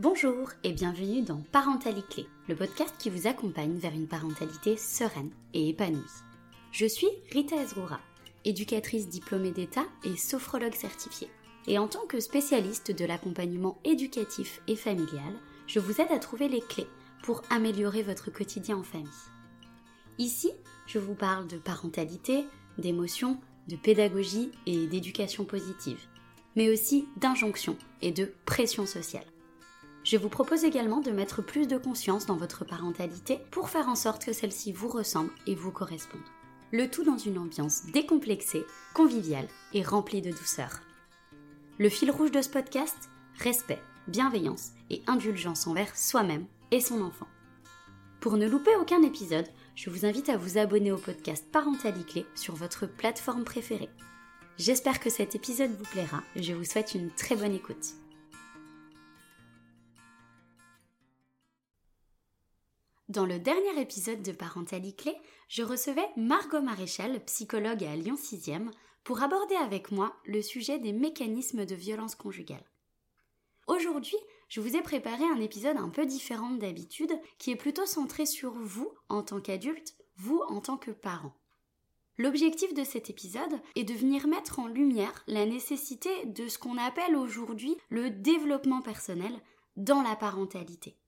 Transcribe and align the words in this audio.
Bonjour 0.00 0.50
et 0.62 0.70
bienvenue 0.70 1.22
dans 1.22 1.42
Parentalité 1.50 2.22
Clé, 2.22 2.26
le 2.46 2.54
podcast 2.54 2.94
qui 3.00 3.10
vous 3.10 3.26
accompagne 3.26 3.78
vers 3.78 3.92
une 3.92 4.06
parentalité 4.06 4.76
sereine 4.76 5.32
et 5.54 5.70
épanouie. 5.70 5.98
Je 6.70 6.86
suis 6.86 7.08
Rita 7.32 7.56
Ezroura, 7.56 7.98
éducatrice 8.44 9.08
diplômée 9.08 9.50
d'État 9.50 9.82
et 10.04 10.16
sophrologue 10.16 10.76
certifiée. 10.76 11.28
Et 11.66 11.80
en 11.80 11.88
tant 11.88 12.06
que 12.06 12.20
spécialiste 12.20 12.92
de 12.92 13.04
l'accompagnement 13.04 13.76
éducatif 13.82 14.62
et 14.68 14.76
familial, 14.76 15.34
je 15.66 15.80
vous 15.80 16.00
aide 16.00 16.12
à 16.12 16.20
trouver 16.20 16.46
les 16.46 16.60
clés 16.60 16.86
pour 17.24 17.42
améliorer 17.50 18.04
votre 18.04 18.30
quotidien 18.30 18.76
en 18.76 18.84
famille. 18.84 19.08
Ici, 20.18 20.52
je 20.86 21.00
vous 21.00 21.14
parle 21.14 21.48
de 21.48 21.58
parentalité, 21.58 22.44
d'émotion, 22.78 23.40
de 23.66 23.74
pédagogie 23.74 24.52
et 24.64 24.86
d'éducation 24.86 25.44
positive, 25.44 26.06
mais 26.54 26.70
aussi 26.70 27.08
d'injonction 27.16 27.76
et 28.00 28.12
de 28.12 28.32
pression 28.44 28.86
sociale. 28.86 29.26
Je 30.08 30.16
vous 30.16 30.30
propose 30.30 30.64
également 30.64 31.02
de 31.02 31.10
mettre 31.10 31.42
plus 31.42 31.68
de 31.68 31.76
conscience 31.76 32.24
dans 32.24 32.38
votre 32.38 32.64
parentalité 32.64 33.40
pour 33.50 33.68
faire 33.68 33.90
en 33.90 33.94
sorte 33.94 34.24
que 34.24 34.32
celle-ci 34.32 34.72
vous 34.72 34.88
ressemble 34.88 35.30
et 35.46 35.54
vous 35.54 35.70
corresponde. 35.70 36.22
Le 36.72 36.88
tout 36.88 37.04
dans 37.04 37.18
une 37.18 37.36
ambiance 37.36 37.84
décomplexée, 37.92 38.64
conviviale 38.94 39.48
et 39.74 39.82
remplie 39.82 40.22
de 40.22 40.30
douceur. 40.30 40.80
Le 41.76 41.90
fil 41.90 42.10
rouge 42.10 42.30
de 42.30 42.40
ce 42.40 42.48
podcast 42.48 43.10
Respect, 43.36 43.82
bienveillance 44.06 44.70
et 44.88 45.02
indulgence 45.06 45.66
envers 45.66 45.94
soi-même 45.94 46.46
et 46.70 46.80
son 46.80 47.02
enfant. 47.02 47.28
Pour 48.20 48.38
ne 48.38 48.48
louper 48.48 48.74
aucun 48.76 49.02
épisode, 49.02 49.48
je 49.74 49.90
vous 49.90 50.06
invite 50.06 50.30
à 50.30 50.38
vous 50.38 50.56
abonner 50.56 50.90
au 50.90 50.96
podcast 50.96 51.44
Parentalité 51.52 52.24
sur 52.34 52.54
votre 52.54 52.86
plateforme 52.86 53.44
préférée. 53.44 53.90
J'espère 54.56 55.00
que 55.00 55.10
cet 55.10 55.34
épisode 55.34 55.76
vous 55.76 55.84
plaira 55.84 56.22
et 56.34 56.42
je 56.42 56.54
vous 56.54 56.64
souhaite 56.64 56.94
une 56.94 57.10
très 57.10 57.36
bonne 57.36 57.52
écoute. 57.52 57.92
Dans 63.08 63.24
le 63.24 63.38
dernier 63.38 63.80
épisode 63.80 64.22
de 64.22 64.32
Parentalité 64.32 64.92
Clé, 64.92 65.16
je 65.48 65.62
recevais 65.62 66.06
Margot 66.18 66.60
Maréchal, 66.60 67.24
psychologue 67.24 67.82
à 67.82 67.96
Lyon 67.96 68.16
6e, 68.16 68.70
pour 69.02 69.22
aborder 69.22 69.54
avec 69.54 69.90
moi 69.90 70.14
le 70.26 70.42
sujet 70.42 70.78
des 70.78 70.92
mécanismes 70.92 71.64
de 71.64 71.74
violence 71.74 72.14
conjugale. 72.14 72.66
Aujourd'hui, 73.66 74.18
je 74.50 74.60
vous 74.60 74.76
ai 74.76 74.82
préparé 74.82 75.24
un 75.24 75.40
épisode 75.40 75.78
un 75.78 75.88
peu 75.88 76.04
différent 76.04 76.50
d'habitude, 76.50 77.18
qui 77.38 77.50
est 77.50 77.56
plutôt 77.56 77.86
centré 77.86 78.26
sur 78.26 78.52
vous 78.52 78.92
en 79.08 79.22
tant 79.22 79.40
qu'adulte, 79.40 79.96
vous 80.16 80.42
en 80.48 80.60
tant 80.60 80.76
que 80.76 80.90
parent. 80.90 81.32
L'objectif 82.18 82.74
de 82.74 82.84
cet 82.84 83.08
épisode 83.08 83.58
est 83.74 83.84
de 83.84 83.94
venir 83.94 84.26
mettre 84.26 84.58
en 84.58 84.66
lumière 84.66 85.24
la 85.26 85.46
nécessité 85.46 86.10
de 86.26 86.46
ce 86.46 86.58
qu'on 86.58 86.76
appelle 86.76 87.16
aujourd'hui 87.16 87.74
le 87.88 88.10
développement 88.10 88.82
personnel 88.82 89.40
dans 89.78 90.02
la 90.02 90.14
parentalité. 90.14 90.98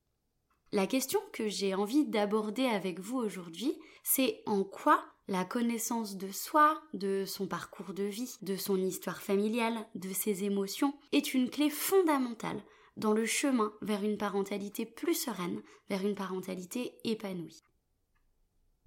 La 0.73 0.87
question 0.87 1.19
que 1.33 1.49
j'ai 1.49 1.75
envie 1.75 2.05
d'aborder 2.05 2.65
avec 2.65 3.01
vous 3.01 3.17
aujourd'hui, 3.17 3.77
c'est 4.03 4.41
en 4.45 4.63
quoi 4.63 5.03
la 5.27 5.43
connaissance 5.43 6.15
de 6.15 6.31
soi, 6.31 6.81
de 6.93 7.25
son 7.25 7.45
parcours 7.45 7.93
de 7.93 8.03
vie, 8.03 8.37
de 8.41 8.55
son 8.55 8.77
histoire 8.77 9.21
familiale, 9.21 9.85
de 9.95 10.13
ses 10.13 10.45
émotions, 10.45 10.93
est 11.11 11.33
une 11.33 11.49
clé 11.49 11.69
fondamentale 11.69 12.63
dans 12.95 13.11
le 13.11 13.25
chemin 13.25 13.73
vers 13.81 14.03
une 14.03 14.17
parentalité 14.17 14.85
plus 14.85 15.13
sereine, 15.13 15.61
vers 15.89 16.05
une 16.05 16.15
parentalité 16.15 16.93
épanouie. 17.03 17.63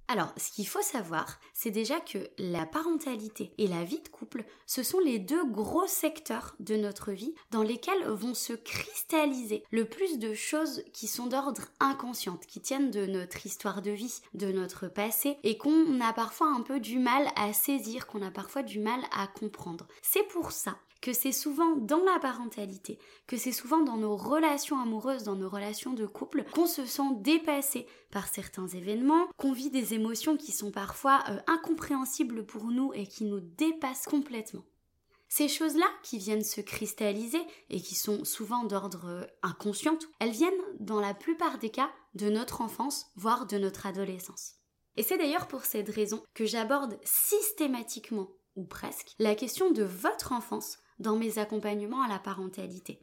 Alors, 0.06 0.32
ce 0.36 0.50
qu'il 0.50 0.66
faut 0.66 0.82
savoir, 0.82 1.40
c'est 1.54 1.70
déjà 1.70 1.98
que 1.98 2.18
la 2.38 2.66
parentalité 2.66 3.52
et 3.56 3.66
la 3.66 3.84
vie 3.84 4.00
de 4.00 4.08
couple, 4.08 4.44
ce 4.66 4.82
sont 4.82 5.00
les 5.00 5.18
deux 5.18 5.46
gros 5.46 5.86
secteurs 5.86 6.56
de 6.60 6.76
notre 6.76 7.12
vie 7.12 7.34
dans 7.50 7.62
lesquels 7.62 8.06
vont 8.08 8.34
se 8.34 8.52
cristalliser 8.52 9.64
le 9.70 9.86
plus 9.86 10.18
de 10.18 10.34
choses 10.34 10.82
qui 10.92 11.06
sont 11.06 11.26
d'ordre 11.26 11.62
inconsciente, 11.80 12.46
qui 12.46 12.60
tiennent 12.60 12.90
de 12.90 13.06
notre 13.06 13.46
histoire 13.46 13.80
de 13.80 13.92
vie, 13.92 14.20
de 14.34 14.52
notre 14.52 14.88
passé, 14.88 15.38
et 15.42 15.56
qu'on 15.56 16.00
a 16.00 16.12
parfois 16.12 16.48
un 16.48 16.60
peu 16.60 16.80
du 16.80 16.98
mal 16.98 17.26
à 17.34 17.52
saisir, 17.54 18.06
qu'on 18.06 18.22
a 18.22 18.30
parfois 18.30 18.62
du 18.62 18.80
mal 18.80 19.00
à 19.10 19.26
comprendre. 19.26 19.86
C'est 20.02 20.28
pour 20.28 20.52
ça 20.52 20.76
que 21.04 21.12
c'est 21.12 21.32
souvent 21.32 21.76
dans 21.76 22.02
la 22.02 22.18
parentalité, 22.18 22.98
que 23.26 23.36
c'est 23.36 23.52
souvent 23.52 23.82
dans 23.82 23.98
nos 23.98 24.16
relations 24.16 24.80
amoureuses, 24.80 25.24
dans 25.24 25.36
nos 25.36 25.50
relations 25.50 25.92
de 25.92 26.06
couple, 26.06 26.46
qu'on 26.54 26.66
se 26.66 26.86
sent 26.86 27.02
dépassé 27.18 27.86
par 28.10 28.26
certains 28.26 28.68
événements, 28.68 29.28
qu'on 29.36 29.52
vit 29.52 29.68
des 29.68 29.92
émotions 29.92 30.38
qui 30.38 30.50
sont 30.50 30.70
parfois 30.70 31.22
euh, 31.28 31.38
incompréhensibles 31.46 32.46
pour 32.46 32.68
nous 32.68 32.90
et 32.94 33.06
qui 33.06 33.24
nous 33.24 33.40
dépassent 33.40 34.06
complètement. 34.06 34.64
Ces 35.28 35.46
choses-là 35.46 35.84
qui 36.02 36.16
viennent 36.16 36.42
se 36.42 36.62
cristalliser 36.62 37.42
et 37.68 37.82
qui 37.82 37.96
sont 37.96 38.24
souvent 38.24 38.64
d'ordre 38.64 39.04
euh, 39.06 39.26
inconscient, 39.42 39.98
elles 40.20 40.30
viennent 40.30 40.52
dans 40.80 41.00
la 41.00 41.12
plupart 41.12 41.58
des 41.58 41.70
cas 41.70 41.90
de 42.14 42.30
notre 42.30 42.62
enfance, 42.62 43.08
voire 43.14 43.44
de 43.44 43.58
notre 43.58 43.84
adolescence. 43.84 44.54
Et 44.96 45.02
c'est 45.02 45.18
d'ailleurs 45.18 45.48
pour 45.48 45.66
cette 45.66 45.90
raison 45.90 46.22
que 46.32 46.46
j'aborde 46.46 46.98
systématiquement, 47.04 48.30
ou 48.56 48.64
presque, 48.64 49.10
la 49.18 49.34
question 49.34 49.70
de 49.70 49.82
votre 49.82 50.32
enfance 50.32 50.78
dans 50.98 51.16
mes 51.16 51.38
accompagnements 51.38 52.02
à 52.02 52.08
la 52.08 52.18
parentalité. 52.18 53.00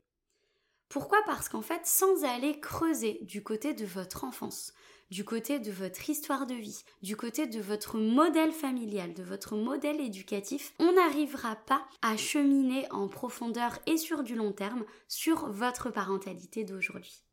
Pourquoi? 0.90 1.20
Parce 1.26 1.48
qu'en 1.48 1.62
fait, 1.62 1.86
sans 1.86 2.26
aller 2.26 2.60
creuser 2.60 3.20
du 3.22 3.44
côté 3.44 3.74
de 3.74 3.86
votre 3.86 4.26
enfance, 4.26 4.74
du 5.10 5.24
côté 5.24 5.60
de 5.60 5.72
votre 5.72 6.10
histoire 6.10 6.46
de 6.46 6.54
vie, 6.54 6.84
du 7.02 7.16
côté 7.16 7.48
de 7.48 7.62
votre 7.62 7.98
modèle 7.98 8.52
familial, 8.52 9.14
de 9.14 9.24
votre 9.24 9.56
modèle 9.56 10.02
éducatif, 10.02 10.74
on 10.80 10.94
n'arrivera 10.94 11.56
pas 11.56 11.86
à 12.02 12.18
cheminer 12.18 12.92
en 12.92 13.08
profondeur 13.08 13.80
et 13.88 13.98
sur 13.98 14.24
du 14.24 14.36
long 14.36 14.52
terme 14.52 14.86
sur 15.08 15.50
votre 15.50 15.92
parentalité 15.92 16.64
d'aujourd'hui. 16.64 17.24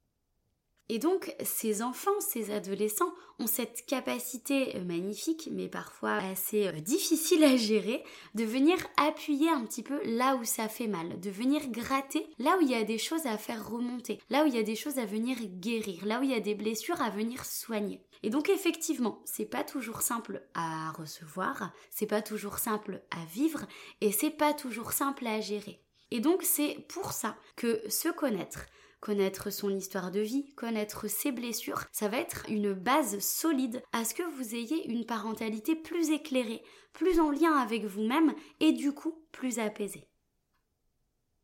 Et 0.91 0.99
donc, 0.99 1.34
ces 1.43 1.82
enfants, 1.82 2.19
ces 2.21 2.50
adolescents 2.50 3.12
ont 3.38 3.47
cette 3.47 3.84
capacité 3.87 4.75
euh, 4.76 4.84
magnifique, 4.84 5.49
mais 5.53 5.69
parfois 5.69 6.15
assez 6.15 6.66
euh, 6.66 6.72
difficile 6.72 7.44
à 7.44 7.56
gérer, 7.56 8.03
de 8.34 8.44
venir 8.44 8.78
appuyer 8.97 9.50
un 9.50 9.65
petit 9.65 9.82
peu 9.82 10.00
là 10.04 10.37
où 10.37 10.44
ça 10.44 10.69
fait 10.69 10.87
mal, 10.87 11.21
de 11.21 11.31
venir 11.31 11.69
gratter 11.69 12.26
là 12.38 12.56
où 12.59 12.62
il 12.62 12.71
y 12.71 12.75
a 12.75 12.84
des 12.84 12.99
choses 12.99 13.26
à 13.26 13.37
faire 13.37 13.69
remonter, 13.69 14.19
là 14.31 14.44
où 14.44 14.47
il 14.47 14.54
y 14.54 14.59
a 14.59 14.62
des 14.62 14.76
choses 14.76 14.99
à 14.99 15.04
venir 15.04 15.37
guérir, 15.60 16.06
là 16.06 16.21
où 16.21 16.22
il 16.22 16.31
y 16.31 16.34
a 16.34 16.41
des 16.41 16.54
blessures 16.54 17.03
à 17.03 17.10
venir 17.10 17.44
soigner. 17.44 18.03
Et 18.22 18.31
donc 18.31 18.49
effectivement, 18.49 19.20
c'est 19.25 19.44
pas 19.44 19.65
toujours 19.65 20.03
simple 20.03 20.43
à 20.55 20.91
recevoir, 20.93 21.72
c'est 21.91 22.06
pas 22.06 22.22
toujours 22.22 22.59
simple 22.59 23.03
à 23.10 23.25
vivre 23.26 23.66
et 24.00 24.10
c'est 24.10 24.31
pas 24.31 24.55
toujours 24.55 24.93
simple 24.93 25.26
à 25.26 25.41
gérer. 25.41 25.81
Et 26.10 26.20
donc 26.20 26.43
c'est 26.43 26.87
pour 26.88 27.12
ça 27.12 27.37
que 27.56 27.82
se 27.88 28.09
connaître, 28.09 28.66
connaître 29.01 29.51
son 29.51 29.71
histoire 29.71 30.11
de 30.11 30.21
vie, 30.21 30.53
connaître 30.55 31.09
ses 31.09 31.33
blessures, 31.33 31.85
ça 31.93 32.09
va 32.09 32.19
être 32.19 32.45
une 32.49 32.73
base 32.73 33.19
solide 33.21 33.83
à 33.93 34.05
ce 34.05 34.15
que 34.15 34.23
vous 34.23 34.55
ayez 34.55 34.89
une 34.91 35.07
parentalité 35.07 35.77
plus 35.77 36.11
éclairée, 36.11 36.63
plus 36.93 37.21
en 37.21 37.31
lien 37.31 37.53
avec 37.53 37.85
vous-même 37.85 38.35
et 38.61 38.73
du 38.73 38.93
coup 38.93 39.25
plus 39.33 39.59
apaisée. 39.59 40.09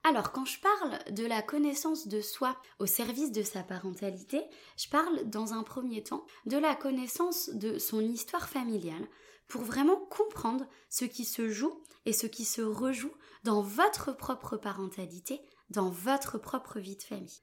Alors, 0.07 0.33
quand 0.33 0.45
je 0.45 0.61
parle 0.61 1.15
de 1.15 1.25
la 1.25 1.41
connaissance 1.41 2.09
de 2.09 2.21
soi 2.21 2.61
au 2.79 2.85
service 2.85 3.33
de 3.33 3.43
sa 3.43 3.63
parentalité, 3.63 4.43
je 4.77 4.91
parle 4.91 5.25
dans 5.31 5.55
un 5.55 5.63
premier 5.63 6.03
temps 6.03 6.27
de 6.45 6.59
la 6.59 6.75
connaissance 6.75 7.49
de 7.49 7.79
son 7.79 8.01
histoire 8.01 8.51
familiale 8.51 9.09
pour 9.49 9.63
vraiment 9.63 9.97
comprendre 9.97 10.67
ce 10.91 11.07
qui 11.07 11.25
se 11.25 11.49
joue 11.49 11.83
et 12.05 12.13
ce 12.13 12.27
qui 12.27 12.45
se 12.45 12.61
rejoue 12.61 13.13
dans 13.45 13.63
votre 13.63 14.15
propre 14.15 14.59
parentalité 14.59 15.41
dans 15.71 15.91
votre 15.91 16.39
propre 16.39 16.79
vie 16.79 16.97
de 16.97 17.03
famille. 17.03 17.43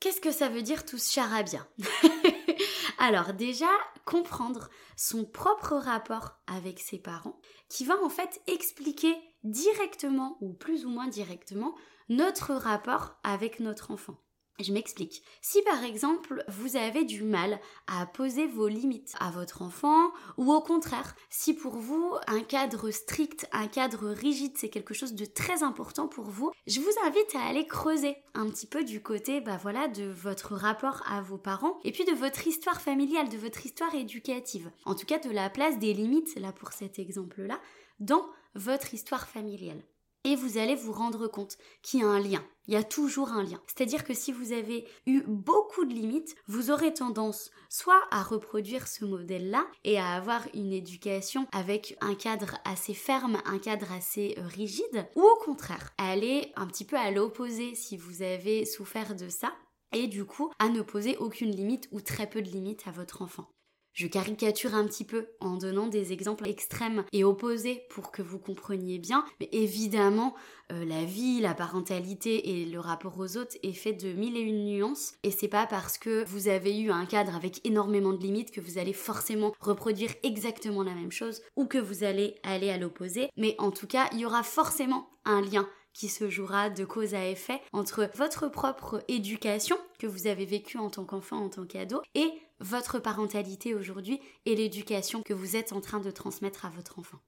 Qu'est-ce 0.00 0.20
que 0.20 0.32
ça 0.32 0.48
veut 0.48 0.62
dire 0.62 0.84
tout 0.84 0.98
ce 0.98 1.12
charabia? 1.12 1.66
Alors 2.98 3.32
déjà, 3.32 3.70
comprendre 4.04 4.68
son 4.96 5.24
propre 5.24 5.74
rapport 5.74 6.40
avec 6.46 6.80
ses 6.80 6.98
parents, 6.98 7.40
qui 7.68 7.84
va 7.84 8.00
en 8.02 8.08
fait 8.08 8.40
expliquer 8.46 9.16
directement 9.44 10.38
ou 10.40 10.52
plus 10.52 10.84
ou 10.86 10.90
moins 10.90 11.08
directement 11.08 11.74
notre 12.08 12.52
rapport 12.52 13.18
avec 13.22 13.60
notre 13.60 13.90
enfant. 13.90 14.18
Je 14.62 14.72
m'explique. 14.72 15.22
Si 15.40 15.60
par 15.62 15.82
exemple 15.82 16.44
vous 16.48 16.76
avez 16.76 17.04
du 17.04 17.22
mal 17.22 17.58
à 17.86 18.06
poser 18.06 18.46
vos 18.46 18.68
limites 18.68 19.14
à 19.18 19.30
votre 19.30 19.62
enfant, 19.62 20.12
ou 20.36 20.52
au 20.52 20.60
contraire, 20.60 21.16
si 21.30 21.54
pour 21.54 21.76
vous 21.76 22.14
un 22.28 22.40
cadre 22.40 22.90
strict, 22.90 23.46
un 23.52 23.66
cadre 23.66 24.10
rigide, 24.10 24.52
c'est 24.56 24.68
quelque 24.68 24.94
chose 24.94 25.14
de 25.14 25.24
très 25.24 25.62
important 25.62 26.06
pour 26.06 26.26
vous, 26.26 26.52
je 26.66 26.80
vous 26.80 26.92
invite 27.04 27.34
à 27.34 27.42
aller 27.46 27.66
creuser 27.66 28.16
un 28.34 28.48
petit 28.48 28.66
peu 28.66 28.84
du 28.84 29.02
côté, 29.02 29.40
bah 29.40 29.58
voilà, 29.60 29.88
de 29.88 30.04
votre 30.04 30.54
rapport 30.54 31.02
à 31.10 31.20
vos 31.20 31.38
parents, 31.38 31.78
et 31.84 31.92
puis 31.92 32.04
de 32.04 32.12
votre 32.12 32.46
histoire 32.46 32.80
familiale, 32.80 33.28
de 33.28 33.38
votre 33.38 33.66
histoire 33.66 33.94
éducative. 33.94 34.70
En 34.84 34.94
tout 34.94 35.06
cas, 35.06 35.18
de 35.18 35.30
la 35.30 35.50
place 35.50 35.78
des 35.78 35.94
limites, 35.94 36.38
là 36.38 36.52
pour 36.52 36.72
cet 36.72 36.98
exemple-là, 36.98 37.60
dans 38.00 38.26
votre 38.54 38.94
histoire 38.94 39.26
familiale 39.26 39.82
et 40.24 40.36
vous 40.36 40.58
allez 40.58 40.74
vous 40.74 40.92
rendre 40.92 41.26
compte 41.28 41.58
qu'il 41.82 42.00
y 42.00 42.02
a 42.02 42.06
un 42.06 42.20
lien. 42.20 42.44
Il 42.68 42.74
y 42.74 42.76
a 42.76 42.84
toujours 42.84 43.30
un 43.30 43.42
lien. 43.42 43.60
C'est-à-dire 43.66 44.04
que 44.04 44.14
si 44.14 44.30
vous 44.30 44.52
avez 44.52 44.86
eu 45.06 45.22
beaucoup 45.26 45.84
de 45.84 45.92
limites, 45.92 46.36
vous 46.46 46.70
aurez 46.70 46.94
tendance 46.94 47.50
soit 47.68 48.00
à 48.10 48.22
reproduire 48.22 48.86
ce 48.86 49.04
modèle-là 49.04 49.66
et 49.84 49.98
à 49.98 50.12
avoir 50.12 50.42
une 50.54 50.72
éducation 50.72 51.48
avec 51.52 51.96
un 52.00 52.14
cadre 52.14 52.56
assez 52.64 52.94
ferme, 52.94 53.42
un 53.46 53.58
cadre 53.58 53.90
assez 53.92 54.36
euh, 54.38 54.46
rigide, 54.46 55.08
ou 55.16 55.22
au 55.22 55.36
contraire, 55.44 55.90
aller 55.98 56.52
un 56.54 56.66
petit 56.66 56.84
peu 56.84 56.96
à 56.96 57.10
l'opposé 57.10 57.74
si 57.74 57.96
vous 57.96 58.22
avez 58.22 58.64
souffert 58.64 59.16
de 59.16 59.28
ça 59.28 59.52
et 59.92 60.06
du 60.06 60.24
coup 60.24 60.50
à 60.58 60.68
ne 60.68 60.82
poser 60.82 61.16
aucune 61.16 61.50
limite 61.50 61.88
ou 61.90 62.00
très 62.00 62.28
peu 62.28 62.42
de 62.42 62.48
limites 62.48 62.86
à 62.86 62.92
votre 62.92 63.22
enfant. 63.22 63.48
Je 63.92 64.06
caricature 64.06 64.74
un 64.74 64.86
petit 64.86 65.04
peu 65.04 65.26
en 65.40 65.56
donnant 65.56 65.86
des 65.86 66.12
exemples 66.12 66.48
extrêmes 66.48 67.04
et 67.12 67.24
opposés 67.24 67.82
pour 67.90 68.10
que 68.10 68.22
vous 68.22 68.38
compreniez 68.38 68.98
bien, 68.98 69.24
mais 69.38 69.50
évidemment, 69.52 70.34
euh, 70.72 70.86
la 70.86 71.04
vie, 71.04 71.40
la 71.40 71.52
parentalité 71.54 72.62
et 72.62 72.64
le 72.64 72.80
rapport 72.80 73.18
aux 73.18 73.36
autres 73.36 73.56
est 73.62 73.74
fait 73.74 73.92
de 73.92 74.12
mille 74.12 74.36
et 74.38 74.40
une 74.40 74.64
nuances, 74.64 75.14
et 75.22 75.30
c'est 75.30 75.48
pas 75.48 75.66
parce 75.66 75.98
que 75.98 76.24
vous 76.24 76.48
avez 76.48 76.78
eu 76.78 76.90
un 76.90 77.04
cadre 77.04 77.36
avec 77.36 77.60
énormément 77.66 78.14
de 78.14 78.22
limites 78.22 78.50
que 78.50 78.62
vous 78.62 78.78
allez 78.78 78.94
forcément 78.94 79.52
reproduire 79.60 80.14
exactement 80.22 80.82
la 80.82 80.94
même 80.94 81.12
chose 81.12 81.42
ou 81.56 81.66
que 81.66 81.78
vous 81.78 82.02
allez 82.02 82.36
aller 82.44 82.70
à 82.70 82.78
l'opposé, 82.78 83.28
mais 83.36 83.54
en 83.58 83.70
tout 83.70 83.86
cas, 83.86 84.08
il 84.12 84.20
y 84.20 84.26
aura 84.26 84.42
forcément 84.42 85.10
un 85.26 85.42
lien 85.42 85.68
qui 85.92 86.08
se 86.08 86.30
jouera 86.30 86.70
de 86.70 86.84
cause 86.84 87.14
à 87.14 87.28
effet 87.28 87.60
entre 87.72 88.10
votre 88.14 88.48
propre 88.48 89.04
éducation 89.08 89.76
que 89.98 90.06
vous 90.06 90.26
avez 90.26 90.46
vécue 90.46 90.78
en 90.78 90.90
tant 90.90 91.04
qu'enfant, 91.04 91.36
en 91.36 91.48
tant 91.48 91.66
qu'ado, 91.66 92.00
et 92.14 92.30
votre 92.62 92.98
parentalité 92.98 93.74
aujourd'hui 93.74 94.20
et 94.46 94.56
l'éducation 94.56 95.22
que 95.22 95.34
vous 95.34 95.56
êtes 95.56 95.72
en 95.72 95.80
train 95.80 96.00
de 96.00 96.10
transmettre 96.10 96.64
à 96.64 96.70
votre 96.70 96.98
enfant. 96.98 97.18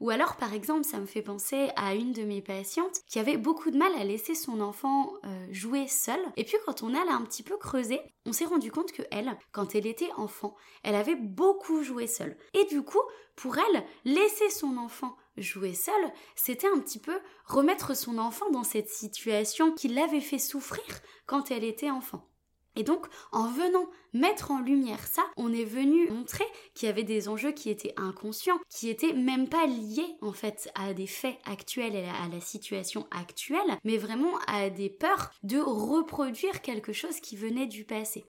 Ou 0.00 0.10
alors, 0.10 0.36
par 0.36 0.52
exemple, 0.52 0.84
ça 0.84 0.98
me 0.98 1.06
fait 1.06 1.22
penser 1.22 1.70
à 1.76 1.94
une 1.94 2.12
de 2.12 2.24
mes 2.24 2.42
patientes 2.42 3.00
qui 3.08 3.18
avait 3.18 3.36
beaucoup 3.36 3.70
de 3.70 3.78
mal 3.78 3.92
à 3.94 4.04
laisser 4.04 4.34
son 4.34 4.60
enfant 4.60 5.12
euh, 5.24 5.46
jouer 5.50 5.86
seul. 5.86 6.18
Et 6.36 6.44
puis, 6.44 6.56
quand 6.66 6.82
on 6.82 6.94
a 6.94 7.12
un 7.12 7.22
petit 7.22 7.42
peu 7.42 7.56
creusé, 7.56 8.00
on 8.26 8.32
s'est 8.32 8.44
rendu 8.44 8.70
compte 8.70 8.92
que 8.92 9.02
elle, 9.10 9.38
quand 9.52 9.74
elle 9.74 9.86
était 9.86 10.10
enfant, 10.16 10.56
elle 10.82 10.96
avait 10.96 11.14
beaucoup 11.14 11.82
joué 11.82 12.06
seule. 12.06 12.36
Et 12.54 12.64
du 12.64 12.82
coup, 12.82 13.02
pour 13.36 13.56
elle, 13.56 13.84
laisser 14.04 14.50
son 14.50 14.76
enfant 14.78 15.16
jouer 15.36 15.74
seul, 15.74 16.12
c'était 16.34 16.68
un 16.68 16.80
petit 16.80 16.98
peu 16.98 17.18
remettre 17.46 17.96
son 17.96 18.18
enfant 18.18 18.50
dans 18.50 18.64
cette 18.64 18.88
situation 18.88 19.72
qui 19.72 19.88
l'avait 19.88 20.20
fait 20.20 20.38
souffrir 20.38 20.84
quand 21.26 21.50
elle 21.50 21.64
était 21.64 21.90
enfant. 21.90 22.28
Et 22.76 22.82
donc, 22.82 23.06
en 23.32 23.48
venant 23.48 23.88
mettre 24.12 24.50
en 24.50 24.60
lumière 24.60 25.06
ça, 25.06 25.22
on 25.36 25.52
est 25.52 25.64
venu 25.64 26.10
montrer 26.10 26.44
qu'il 26.74 26.86
y 26.86 26.90
avait 26.90 27.04
des 27.04 27.28
enjeux 27.28 27.52
qui 27.52 27.70
étaient 27.70 27.94
inconscients, 27.96 28.58
qui 28.68 28.88
étaient 28.88 29.12
même 29.12 29.48
pas 29.48 29.66
liés 29.66 30.16
en 30.22 30.32
fait 30.32 30.70
à 30.74 30.92
des 30.92 31.06
faits 31.06 31.38
actuels 31.44 31.94
et 31.94 32.04
à 32.04 32.28
la 32.32 32.40
situation 32.40 33.06
actuelle, 33.10 33.78
mais 33.84 33.96
vraiment 33.96 34.38
à 34.48 34.70
des 34.70 34.90
peurs 34.90 35.30
de 35.42 35.58
reproduire 35.58 36.62
quelque 36.62 36.92
chose 36.92 37.20
qui 37.20 37.36
venait 37.36 37.66
du 37.66 37.84
passé. 37.84 38.24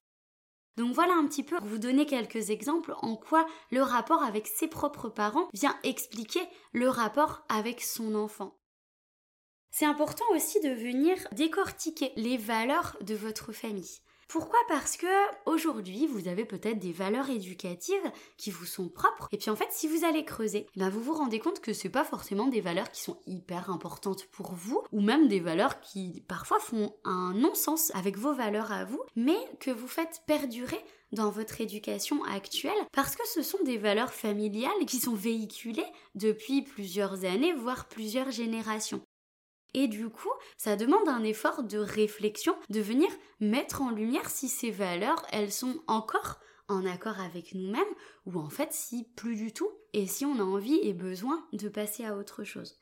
Donc 0.76 0.94
voilà 0.94 1.14
un 1.14 1.26
petit 1.26 1.42
peu 1.42 1.56
pour 1.56 1.66
vous 1.66 1.78
donner 1.78 2.04
quelques 2.04 2.50
exemples 2.50 2.94
en 3.00 3.16
quoi 3.16 3.46
le 3.70 3.82
rapport 3.82 4.22
avec 4.22 4.46
ses 4.46 4.68
propres 4.68 5.08
parents 5.08 5.48
vient 5.54 5.76
expliquer 5.82 6.42
le 6.72 6.88
rapport 6.88 7.44
avec 7.48 7.80
son 7.80 8.14
enfant. 8.14 8.58
C'est 9.70 9.86
important 9.86 10.24
aussi 10.34 10.60
de 10.60 10.70
venir 10.70 11.16
décortiquer 11.32 12.12
les 12.16 12.36
valeurs 12.36 12.96
de 13.00 13.14
votre 13.14 13.52
famille. 13.52 14.00
Pourquoi? 14.28 14.58
Parce 14.68 14.96
que 14.96 15.06
aujourd'hui, 15.44 16.06
vous 16.06 16.26
avez 16.26 16.44
peut-être 16.44 16.80
des 16.80 16.92
valeurs 16.92 17.30
éducatives 17.30 18.12
qui 18.36 18.50
vous 18.50 18.64
sont 18.64 18.88
propres. 18.88 19.28
Et 19.30 19.38
puis 19.38 19.50
en 19.50 19.56
fait, 19.56 19.68
si 19.70 19.86
vous 19.86 20.04
allez 20.04 20.24
creuser, 20.24 20.66
eh 20.74 20.80
ben 20.80 20.88
vous 20.88 21.00
vous 21.00 21.14
rendez 21.14 21.38
compte 21.38 21.60
que 21.60 21.72
c'est 21.72 21.88
pas 21.88 22.04
forcément 22.04 22.48
des 22.48 22.60
valeurs 22.60 22.90
qui 22.90 23.02
sont 23.02 23.20
hyper 23.26 23.70
importantes 23.70 24.26
pour 24.32 24.52
vous, 24.52 24.82
ou 24.90 25.00
même 25.00 25.28
des 25.28 25.40
valeurs 25.40 25.80
qui 25.80 26.24
parfois 26.26 26.58
font 26.58 26.92
un 27.04 27.34
non-sens 27.34 27.92
avec 27.94 28.18
vos 28.18 28.34
valeurs 28.34 28.72
à 28.72 28.84
vous, 28.84 29.00
mais 29.14 29.38
que 29.60 29.70
vous 29.70 29.88
faites 29.88 30.22
perdurer 30.26 30.84
dans 31.12 31.30
votre 31.30 31.60
éducation 31.60 32.24
actuelle 32.24 32.72
parce 32.92 33.14
que 33.14 33.26
ce 33.32 33.42
sont 33.42 33.62
des 33.64 33.78
valeurs 33.78 34.12
familiales 34.12 34.86
qui 34.86 34.98
sont 34.98 35.14
véhiculées 35.14 35.86
depuis 36.16 36.62
plusieurs 36.62 37.24
années, 37.24 37.52
voire 37.52 37.86
plusieurs 37.86 38.32
générations. 38.32 39.02
Et 39.76 39.88
du 39.88 40.08
coup, 40.08 40.32
ça 40.56 40.74
demande 40.74 41.06
un 41.06 41.22
effort 41.22 41.62
de 41.62 41.76
réflexion, 41.76 42.56
de 42.70 42.80
venir 42.80 43.10
mettre 43.40 43.82
en 43.82 43.90
lumière 43.90 44.30
si 44.30 44.48
ces 44.48 44.70
valeurs, 44.70 45.22
elles 45.32 45.52
sont 45.52 45.82
encore 45.86 46.40
en 46.66 46.86
accord 46.86 47.20
avec 47.20 47.54
nous-mêmes, 47.54 47.84
ou 48.24 48.40
en 48.40 48.48
fait 48.48 48.72
si 48.72 49.04
plus 49.16 49.36
du 49.36 49.52
tout, 49.52 49.70
et 49.92 50.06
si 50.06 50.24
on 50.24 50.40
a 50.40 50.42
envie 50.42 50.80
et 50.82 50.94
besoin 50.94 51.46
de 51.52 51.68
passer 51.68 52.06
à 52.06 52.16
autre 52.16 52.42
chose. 52.42 52.80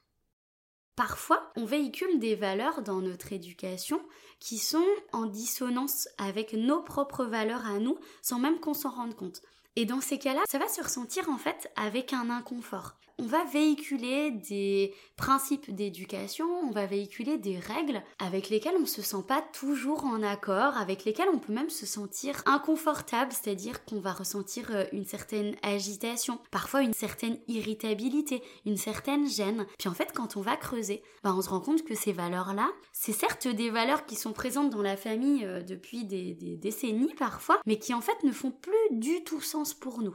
Parfois, 0.95 1.51
on 1.57 1.65
véhicule 1.65 2.21
des 2.21 2.37
valeurs 2.37 2.83
dans 2.83 3.01
notre 3.01 3.33
éducation 3.33 4.01
qui 4.39 4.59
sont 4.59 4.87
en 5.13 5.27
dissonance 5.27 6.09
avec 6.17 6.53
nos 6.53 6.81
propres 6.81 7.25
valeurs 7.25 7.67
à 7.67 7.81
nous, 7.81 7.99
sans 8.23 8.39
même 8.39 8.61
qu'on 8.61 8.73
s'en 8.73 8.91
rende 8.91 9.17
compte. 9.17 9.43
Et 9.75 9.85
dans 9.85 10.01
ces 10.01 10.21
cas-là, 10.21 10.43
ça 10.47 10.61
va 10.61 10.69
se 10.69 10.81
ressentir 10.81 11.29
en 11.29 11.39
fait 11.39 11.73
avec 11.75 12.13
un 12.13 12.31
inconfort 12.31 12.95
on 13.19 13.27
va 13.27 13.45
véhiculer 13.45 14.33
des 14.33 14.93
principes 15.17 15.75
d'éducation, 15.75 16.47
on 16.63 16.71
va 16.71 16.87
véhiculer 16.87 17.39
des 17.39 17.59
règles 17.59 18.03
avec 18.19 18.51
lesquelles 18.51 18.77
on 18.77 18.83
ne 18.83 18.87
se 18.87 19.03
sent 19.03 19.25
pas 19.27 19.43
toujours 19.53 20.05
en 20.05 20.23
accord, 20.23 20.77
avec 20.77 21.05
lesquelles 21.05 21.29
on 21.33 21.39
peut 21.39 21.53
même 21.53 21.71
se 21.71 21.87
sentir 21.87 22.43
inconfortable, 22.47 23.33
c'est-à-dire 23.33 23.85
qu'on 23.85 24.01
va 24.01 24.13
ressentir 24.13 24.71
euh, 24.73 24.85
une 24.93 25.05
certaine 25.05 25.55
agitation, 25.63 26.39
parfois 26.51 26.83
une 26.83 26.93
certaine 26.93 27.39
irritabilité, 27.49 28.43
une 28.67 28.77
certaine 28.77 29.29
gêne. 29.29 29.67
Puis 29.79 29.89
en 29.89 29.95
fait, 29.95 30.13
quand 30.13 30.37
on 30.37 30.41
va 30.41 30.57
creuser, 30.57 31.03
bah, 31.23 31.35
on 31.37 31.43
se 31.43 31.51
rend 31.51 31.61
compte 31.61 31.85
que 31.85 31.95
ces 31.95 32.13
valeurs-là, 32.13 32.71
c'est 32.93 33.13
certes 33.13 33.47
des 33.47 33.71
valeurs 33.71 34.07
qui 34.07 34.17
sont 34.17 34.33
présentes 34.33 34.71
dans 34.71 34.83
la 34.83 34.97
famille 34.97 35.45
euh, 35.45 35.63
depuis 35.63 36.05
des 36.05 36.35
décennies 36.35 37.15
parfois, 37.15 37.61
mais 37.67 37.79
qui 37.79 37.95
en 37.95 38.01
fait 38.01 38.23
ne 38.25 38.33
font 38.33 38.51
plus 38.51 38.73
du 38.91 39.23
tout 39.25 39.41
sens 39.41 39.75
pour 39.75 40.01
nous. 40.01 40.15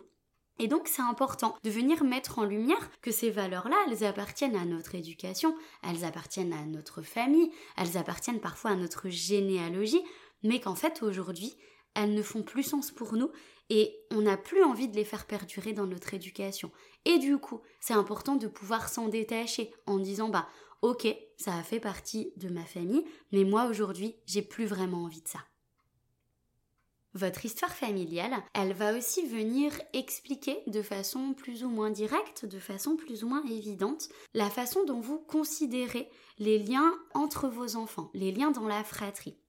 Et 0.59 0.67
donc 0.67 0.89
c'est 0.89 1.01
important 1.01 1.55
de 1.63 1.69
venir 1.69 2.03
mettre 2.03 2.37
en 2.37 2.43
lumière 2.43 2.91
que 3.01 3.11
ces 3.11 3.31
valeurs-là, 3.31 3.77
elles 3.87 4.03
appartiennent 4.03 4.57
à 4.57 4.65
notre 4.65 4.93
éducation, 4.93 5.55
elles 5.83 6.03
appartiennent 6.03 6.53
à 6.53 6.65
notre 6.65 7.01
famille, 7.01 7.49
elles 7.77 7.97
appartiennent 7.97 8.41
parfois 8.41 8.71
à 8.71 8.75
notre 8.75 9.09
généalogie, 9.09 10.03
mais 10.43 10.59
qu'en 10.59 10.75
fait 10.75 11.01
aujourd'hui, 11.01 11.55
elles 11.95 12.13
ne 12.13 12.21
font 12.21 12.43
plus 12.43 12.63
sens 12.63 12.91
pour 12.91 13.13
nous 13.13 13.31
et 13.69 13.95
on 14.11 14.21
n'a 14.21 14.35
plus 14.35 14.63
envie 14.63 14.89
de 14.89 14.95
les 14.95 15.05
faire 15.05 15.25
perdurer 15.25 15.73
dans 15.73 15.87
notre 15.87 16.13
éducation. 16.13 16.71
Et 17.05 17.19
du 17.19 17.37
coup, 17.37 17.61
c'est 17.79 17.93
important 17.93 18.35
de 18.35 18.47
pouvoir 18.47 18.89
s'en 18.89 19.07
détacher 19.07 19.71
en 19.85 19.97
disant 19.97 20.27
bah 20.27 20.49
ok, 20.81 21.07
ça 21.37 21.55
a 21.55 21.63
fait 21.63 21.79
partie 21.79 22.33
de 22.35 22.49
ma 22.49 22.65
famille, 22.65 23.05
mais 23.31 23.45
moi 23.45 23.65
aujourd'hui, 23.67 24.15
j'ai 24.25 24.41
plus 24.41 24.65
vraiment 24.65 25.03
envie 25.03 25.21
de 25.21 25.27
ça. 25.27 25.39
Votre 27.15 27.45
histoire 27.45 27.73
familiale, 27.73 28.35
elle 28.53 28.73
va 28.73 28.95
aussi 28.95 29.25
venir 29.25 29.71
expliquer 29.93 30.61
de 30.67 30.83
façon 30.83 31.33
plus 31.33 31.63
ou 31.63 31.69
moins 31.69 31.89
directe, 31.89 32.45
de 32.45 32.59
façon 32.59 32.95
plus 32.97 33.23
ou 33.23 33.29
moins 33.29 33.43
évidente, 33.45 34.09
la 34.35 34.49
façon 34.49 34.85
dont 34.85 34.99
vous 34.99 35.17
considérez 35.17 36.07
les 36.37 36.59
liens 36.59 36.93
entre 37.15 37.47
vos 37.47 37.75
enfants, 37.75 38.11
les 38.13 38.31
liens 38.31 38.51
dans 38.51 38.67
la 38.67 38.83
fratrie. 38.83 39.39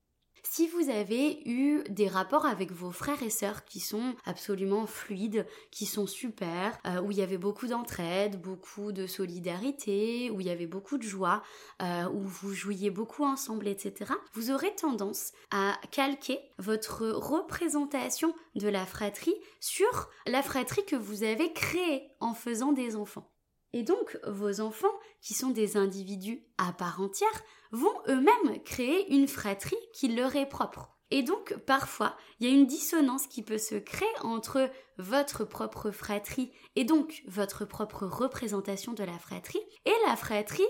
Si 0.43 0.69
vous 0.69 0.89
avez 0.89 1.43
eu 1.49 1.83
des 1.89 2.09
rapports 2.09 2.47
avec 2.47 2.73
vos 2.73 2.91
frères 2.91 3.23
et 3.23 3.31
sœurs 3.31 3.65
qui 3.65 3.81
sont 3.81 4.15
absolument 4.25 4.87
fluides, 4.87 5.47
qui 5.71 5.87
sont 5.87 6.07
super, 6.07 6.79
euh, 6.87 7.01
où 7.01 7.11
il 7.11 7.19
y 7.19 7.23
avait 7.23 7.39
beaucoup 7.39 7.67
d'entraide, 7.67 8.41
beaucoup 8.41 8.93
de 8.93 9.07
solidarité, 9.07 10.31
où 10.31 10.41
il 10.41 10.47
y 10.47 10.51
avait 10.51 10.67
beaucoup 10.67 10.99
de 10.99 11.03
joie, 11.03 11.43
euh, 11.83 12.09
où 12.09 12.21
vous 12.21 12.53
jouiez 12.53 12.91
beaucoup 12.91 13.25
ensemble, 13.25 13.69
etc., 13.69 14.13
vous 14.33 14.51
aurez 14.51 14.75
tendance 14.75 15.33
à 15.51 15.79
calquer 15.91 16.41
votre 16.59 17.07
représentation 17.09 18.35
de 18.55 18.69
la 18.69 18.87
fratrie 18.87 19.35
sur 19.61 20.11
la 20.27 20.43
fratrie 20.43 20.85
que 20.85 20.97
vous 20.97 21.23
avez 21.23 21.53
créée 21.53 22.09
en 22.21 22.35
faisant 22.35 22.73
des 22.73 22.97
enfants. 22.97 23.31
Et 23.73 23.83
donc, 23.83 24.19
vos 24.27 24.61
enfants, 24.61 24.89
qui 25.21 25.35
sont 25.35 25.51
des 25.51 25.77
individus 25.77 26.45
à 26.59 26.73
part 26.73 27.01
entière, 27.01 27.43
vont 27.73 27.95
eux-mêmes 28.09 28.63
créer 28.65 29.13
une 29.13 29.29
fratrie 29.29 29.77
qui 29.93 30.09
leur 30.09 30.35
est 30.37 30.49
propre. 30.49 30.97
Et 31.13 31.23
donc, 31.23 31.57
parfois, 31.67 32.17
il 32.39 32.49
y 32.49 32.51
a 32.51 32.55
une 32.55 32.67
dissonance 32.67 33.27
qui 33.27 33.43
peut 33.43 33.59
se 33.59 33.75
créer 33.75 34.09
entre 34.23 34.71
votre 34.99 35.45
propre 35.45 35.91
fratrie 35.91 36.53
et 36.77 36.85
donc 36.85 37.23
votre 37.27 37.65
propre 37.65 38.07
représentation 38.07 38.93
de 38.93 39.03
la 39.03 39.19
fratrie 39.19 39.61
et 39.87 39.95
la 40.07 40.17
fratrie 40.17 40.63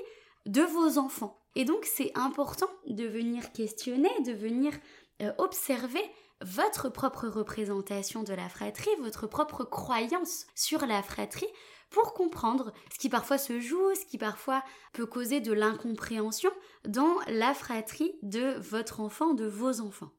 de 0.47 0.62
vos 0.62 0.99
enfants. 0.99 1.42
Et 1.57 1.64
donc, 1.64 1.85
c'est 1.85 2.12
important 2.14 2.71
de 2.87 3.04
venir 3.04 3.52
questionner, 3.52 4.11
de 4.25 4.33
venir 4.33 4.73
euh, 5.21 5.33
observer 5.37 6.02
votre 6.42 6.88
propre 6.88 7.28
représentation 7.28 8.23
de 8.23 8.33
la 8.33 8.49
fratrie, 8.49 8.88
votre 9.00 9.26
propre 9.26 9.64
croyance 9.64 10.47
sur 10.54 10.87
la 10.87 11.02
fratrie, 11.02 11.49
pour 11.91 12.15
comprendre 12.15 12.73
ce 12.93 12.99
qui 12.99 13.09
parfois 13.09 13.39
se 13.39 13.61
joue, 13.61 13.95
ce 13.95 14.07
qui 14.07 14.19
parfois 14.19 14.63
peut 14.93 15.07
causer 15.07 15.41
de 15.41 15.53
l'incompréhension 15.53 16.51
dans 16.85 17.17
la 17.27 17.53
fratrie 17.53 18.15
de 18.23 18.57
votre 18.59 19.01
enfant, 19.01 19.35
de 19.35 19.47
vos 19.47 19.81
enfants. 19.81 20.13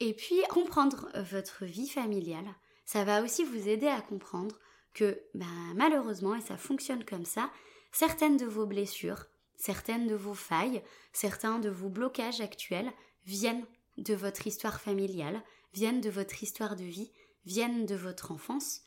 Et 0.00 0.12
puis, 0.12 0.40
comprendre 0.50 1.08
votre 1.30 1.64
vie 1.64 1.88
familiale, 1.88 2.54
ça 2.84 3.04
va 3.04 3.22
aussi 3.22 3.44
vous 3.44 3.68
aider 3.68 3.86
à 3.86 4.02
comprendre 4.02 4.58
que 4.92 5.20
ben, 5.34 5.46
malheureusement, 5.74 6.34
et 6.34 6.40
ça 6.40 6.56
fonctionne 6.56 7.04
comme 7.04 7.24
ça, 7.24 7.50
certaines 7.90 8.36
de 8.36 8.46
vos 8.46 8.66
blessures, 8.66 9.26
certaines 9.56 10.06
de 10.06 10.14
vos 10.14 10.34
failles, 10.34 10.82
certains 11.12 11.58
de 11.58 11.70
vos 11.70 11.88
blocages 11.88 12.40
actuels 12.40 12.92
viennent 13.24 13.64
de 13.96 14.14
votre 14.14 14.46
histoire 14.46 14.80
familiale, 14.80 15.42
viennent 15.72 16.00
de 16.00 16.10
votre 16.10 16.42
histoire 16.42 16.76
de 16.76 16.84
vie, 16.84 17.12
viennent 17.46 17.86
de 17.86 17.94
votre 17.94 18.32
enfance, 18.32 18.82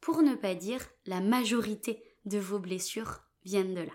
pour 0.00 0.22
ne 0.22 0.34
pas 0.34 0.54
dire 0.54 0.86
la 1.06 1.20
majorité 1.20 2.02
de 2.24 2.38
vos 2.38 2.58
blessures 2.58 3.20
viennent 3.44 3.74
de 3.74 3.82
là. 3.82 3.92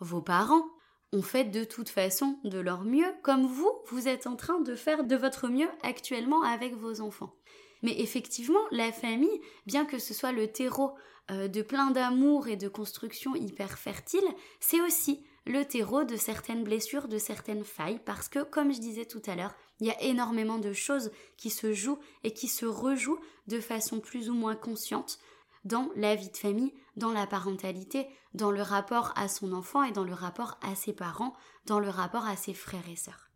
Vos 0.00 0.22
parents 0.22 0.64
ont 1.12 1.22
fait 1.22 1.44
de 1.44 1.64
toute 1.64 1.88
façon 1.88 2.38
de 2.44 2.58
leur 2.58 2.84
mieux, 2.84 3.14
comme 3.22 3.46
vous, 3.46 3.70
vous 3.86 4.08
êtes 4.08 4.26
en 4.26 4.36
train 4.36 4.60
de 4.60 4.74
faire 4.74 5.04
de 5.04 5.16
votre 5.16 5.48
mieux 5.48 5.68
actuellement 5.82 6.42
avec 6.42 6.74
vos 6.74 7.00
enfants. 7.00 7.36
Mais 7.82 8.00
effectivement, 8.00 8.60
la 8.70 8.92
famille, 8.92 9.40
bien 9.66 9.84
que 9.84 9.98
ce 9.98 10.14
soit 10.14 10.32
le 10.32 10.48
terreau 10.48 10.94
euh, 11.30 11.48
de 11.48 11.62
plein 11.62 11.90
d'amour 11.90 12.48
et 12.48 12.56
de 12.56 12.68
construction 12.68 13.36
hyper 13.36 13.78
fertile, 13.78 14.26
c'est 14.58 14.80
aussi 14.80 15.24
le 15.46 15.64
terreau 15.64 16.04
de 16.04 16.16
certaines 16.16 16.64
blessures, 16.64 17.08
de 17.08 17.18
certaines 17.18 17.64
failles, 17.64 18.00
parce 18.04 18.28
que, 18.28 18.42
comme 18.42 18.72
je 18.72 18.80
disais 18.80 19.04
tout 19.04 19.22
à 19.26 19.36
l'heure, 19.36 19.54
il 19.80 19.86
y 19.86 19.90
a 19.90 20.02
énormément 20.02 20.58
de 20.58 20.72
choses 20.72 21.10
qui 21.36 21.50
se 21.50 21.72
jouent 21.72 21.98
et 22.22 22.32
qui 22.32 22.48
se 22.48 22.66
rejouent 22.66 23.20
de 23.46 23.60
façon 23.60 24.00
plus 24.00 24.30
ou 24.30 24.34
moins 24.34 24.56
consciente 24.56 25.18
dans 25.64 25.90
la 25.96 26.14
vie 26.14 26.30
de 26.30 26.36
famille, 26.36 26.74
dans 26.96 27.12
la 27.12 27.26
parentalité, 27.26 28.06
dans 28.34 28.50
le 28.50 28.62
rapport 28.62 29.12
à 29.16 29.28
son 29.28 29.52
enfant 29.52 29.82
et 29.82 29.92
dans 29.92 30.04
le 30.04 30.12
rapport 30.12 30.58
à 30.62 30.74
ses 30.74 30.92
parents, 30.92 31.34
dans 31.66 31.80
le 31.80 31.88
rapport 31.88 32.26
à 32.26 32.36
ses 32.36 32.54
frères 32.54 32.88
et 32.88 32.96
sœurs. 32.96 33.30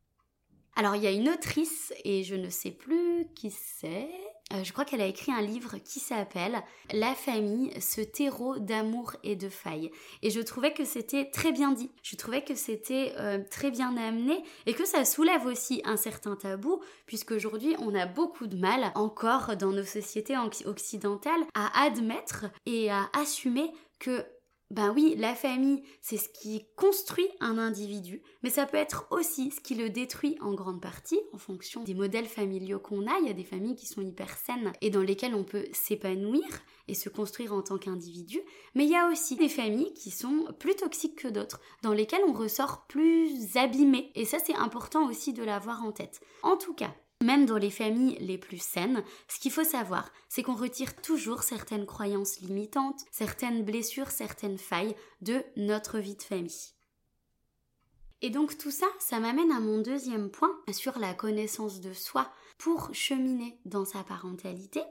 Alors 0.77 0.95
il 0.95 1.03
y 1.03 1.07
a 1.07 1.13
une 1.13 1.29
autrice, 1.29 1.93
et 2.05 2.23
je 2.23 2.37
ne 2.37 2.51
sais 2.51 2.71
plus 2.71 3.27
qui 3.35 3.51
c'est, 3.51 4.09
je 4.51 4.73
crois 4.73 4.85
qu'elle 4.85 5.01
a 5.01 5.07
écrit 5.07 5.33
un 5.33 5.43
livre 5.43 5.77
qui 5.85 6.01
s'appelle 6.01 6.63
La 6.93 7.15
famille, 7.15 7.71
ce 7.81 8.01
terreau 8.01 8.59
d'amour 8.59 9.15
et 9.23 9.37
de 9.37 9.49
failles. 9.49 9.91
Et 10.23 10.31
je 10.31 10.41
trouvais 10.41 10.73
que 10.73 10.85
c'était 10.85 11.31
très 11.31 11.53
bien 11.53 11.73
dit, 11.73 11.91
je 12.03 12.17
trouvais 12.17 12.43
que 12.43 12.55
c'était 12.55 13.13
euh, 13.19 13.39
très 13.51 13.71
bien 13.71 13.97
amené 13.97 14.43
et 14.67 14.73
que 14.73 14.85
ça 14.85 15.05
soulève 15.05 15.45
aussi 15.47 15.83
un 15.85 15.97
certain 15.97 16.37
tabou, 16.37 16.81
puisqu'aujourd'hui 17.07 17.77
on 17.79 17.95
a 17.95 18.07
beaucoup 18.07 18.47
de 18.47 18.57
mal 18.57 18.93
encore 18.95 19.57
dans 19.57 19.71
nos 19.73 19.85
sociétés 19.85 20.37
occidentales 20.65 21.45
à 21.55 21.85
admettre 21.85 22.47
et 22.67 22.91
à 22.91 23.11
assumer 23.13 23.71
que 23.99 24.25
ben 24.71 24.93
oui, 24.95 25.15
la 25.17 25.35
famille, 25.35 25.83
c'est 26.03 26.19
ce 26.19 26.29
qui 26.29 26.67
construit 26.77 27.29
un 27.41 27.57
individu, 27.57 28.21
mais 28.43 28.51
ça 28.51 28.67
peut 28.67 28.77
être 28.77 29.07
aussi 29.11 29.51
ce 29.51 29.61
qui 29.61 29.75
le 29.75 29.89
détruit 29.89 30.37
en 30.43 30.53
grande 30.53 30.83
partie 30.83 31.21
en 31.33 31.39
fonction 31.39 31.85
des 31.85 31.95
modèles 31.95 32.27
familiaux 32.27 32.79
qu'on 32.79 33.07
a. 33.07 33.19
Il 33.21 33.27
y 33.27 33.31
a 33.31 33.35
des 33.35 33.45
familles 33.45 33.77
qui 33.77 33.87
sont 33.87 34.03
hyper 34.03 34.37
saines 34.37 34.73
et 34.83 34.91
dans 34.91 35.01
lesquelles 35.01 35.35
on 35.35 35.45
peut 35.45 35.65
s'épanouir 35.73 36.45
et 36.87 36.95
se 36.95 37.09
construire 37.09 37.55
en 37.55 37.63
tant 37.63 37.79
qu'individu, 37.79 38.41
mais 38.75 38.85
il 38.85 38.91
y 38.91 38.97
a 38.97 39.09
aussi 39.09 39.37
des 39.37 39.49
familles 39.49 39.95
qui 39.95 40.11
sont 40.11 40.47
plus 40.59 40.77
toxiques 40.77 41.17
que 41.17 41.29
d'autres, 41.29 41.61
dans 41.83 41.95
lesquelles 41.95 42.25
on 42.27 42.33
ressort 42.35 42.87
plus 42.89 43.57
abîmé. 43.57 44.13
Et 44.15 44.27
ça, 44.27 44.39
c'est 44.39 44.57
important 44.57 45.09
aussi 45.09 45.33
de 45.33 45.45
l'avoir 45.45 45.83
en 45.83 45.93
tête. 45.93 46.21
En 46.43 46.59
tout 46.59 46.75
cas, 46.75 46.95
même 47.23 47.47
dans 47.47 47.59
les 47.59 47.71
familles 47.71 48.17
les 48.21 48.39
plus 48.39 48.63
saines, 48.63 49.03
ce 49.27 49.41
qu'il 49.41 49.51
faut 49.51 49.65
savoir, 49.65 50.11
c'est 50.29 50.43
qu'on 50.43 50.55
retire 50.55 50.95
toujours 50.97 51.43
certaines 51.43 51.87
croyances 51.87 52.41
limitantes, 52.41 53.05
certaines 53.11 53.65
blessures, 53.65 54.11
certaines 54.11 54.59
failles 54.59 54.95
de 55.21 55.43
notre 55.57 55.99
vie 55.99 56.17
de 56.17 56.23
famille. 56.23 56.73
Et 58.21 58.31
donc 58.31 58.59
tout 58.59 58.71
ça, 58.71 58.87
ça 58.99 59.21
m'amène 59.21 59.53
à 59.53 59.61
mon 59.61 59.81
deuxième 59.81 60.31
point 60.31 60.57
sur 60.73 60.99
la 60.99 61.15
connaissance 61.15 61.81
de 61.81 61.93
soi 61.93 62.31
pour 62.57 62.91
cheminer 62.93 63.59
dans 63.65 63.85
sa 63.85 64.03
parentalité. 64.03 64.83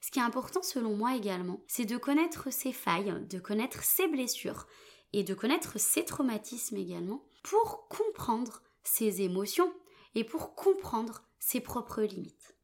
Ce 0.00 0.10
qui 0.10 0.18
est 0.18 0.22
important 0.22 0.62
selon 0.62 0.94
moi 0.94 1.16
également, 1.16 1.60
c'est 1.66 1.84
de 1.84 1.96
connaître 1.96 2.52
ses 2.52 2.72
failles, 2.72 3.14
de 3.28 3.38
connaître 3.38 3.82
ses 3.82 4.08
blessures 4.08 4.66
et 5.12 5.24
de 5.24 5.34
connaître 5.34 5.78
ses 5.78 6.04
traumatismes 6.04 6.76
également 6.76 7.24
pour 7.42 7.88
comprendre 7.88 8.62
ses 8.82 9.22
émotions 9.22 9.72
et 10.14 10.24
pour 10.24 10.54
comprendre 10.54 11.22
ses 11.38 11.60
propres 11.60 12.02
limites. 12.02 12.56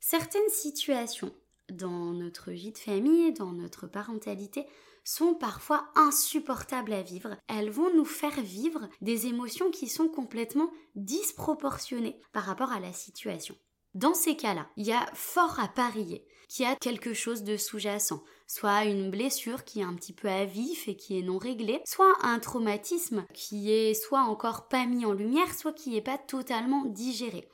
Certaines 0.00 0.48
situations 0.50 1.32
dans 1.70 2.12
notre 2.12 2.52
vie 2.52 2.72
de 2.72 2.78
famille, 2.78 3.32
dans 3.32 3.52
notre 3.52 3.86
parentalité, 3.86 4.66
sont 5.04 5.34
parfois 5.34 5.88
insupportables 5.94 6.92
à 6.92 7.02
vivre. 7.02 7.36
Elles 7.48 7.70
vont 7.70 7.94
nous 7.94 8.04
faire 8.04 8.40
vivre 8.40 8.88
des 9.00 9.26
émotions 9.26 9.70
qui 9.70 9.88
sont 9.88 10.08
complètement 10.08 10.70
disproportionnées 10.94 12.20
par 12.32 12.44
rapport 12.44 12.72
à 12.72 12.80
la 12.80 12.92
situation. 12.92 13.56
Dans 13.94 14.14
ces 14.14 14.36
cas-là, 14.36 14.68
il 14.76 14.86
y 14.86 14.92
a 14.92 15.06
fort 15.14 15.58
à 15.58 15.68
parier 15.68 16.26
qu'il 16.48 16.64
y 16.64 16.68
a 16.68 16.76
quelque 16.76 17.14
chose 17.14 17.44
de 17.44 17.56
sous-jacent, 17.56 18.22
soit 18.46 18.84
une 18.84 19.10
blessure 19.10 19.64
qui 19.64 19.80
est 19.80 19.84
un 19.84 19.94
petit 19.94 20.12
peu 20.12 20.28
à 20.28 20.44
vif 20.44 20.86
et 20.86 20.96
qui 20.96 21.18
est 21.18 21.22
non 21.22 21.38
réglée, 21.38 21.80
soit 21.86 22.12
un 22.22 22.38
traumatisme 22.38 23.24
qui 23.32 23.72
est 23.72 23.94
soit 23.94 24.22
encore 24.22 24.68
pas 24.68 24.86
mis 24.86 25.06
en 25.06 25.12
lumière, 25.12 25.54
soit 25.54 25.72
qui 25.72 25.90
n'est 25.90 26.02
pas 26.02 26.18
totalement 26.18 26.84
digéré. 26.84 27.48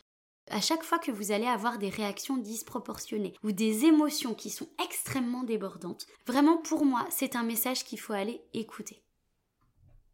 À 0.52 0.60
chaque 0.60 0.82
fois 0.82 0.98
que 0.98 1.10
vous 1.10 1.32
allez 1.32 1.46
avoir 1.46 1.78
des 1.78 1.88
réactions 1.88 2.36
disproportionnées 2.36 3.32
ou 3.42 3.52
des 3.52 3.86
émotions 3.86 4.34
qui 4.34 4.50
sont 4.50 4.68
extrêmement 4.84 5.44
débordantes, 5.44 6.06
vraiment 6.26 6.58
pour 6.58 6.84
moi, 6.84 7.06
c'est 7.10 7.36
un 7.36 7.42
message 7.42 7.84
qu'il 7.84 7.98
faut 7.98 8.12
aller 8.12 8.42
écouter. 8.52 9.02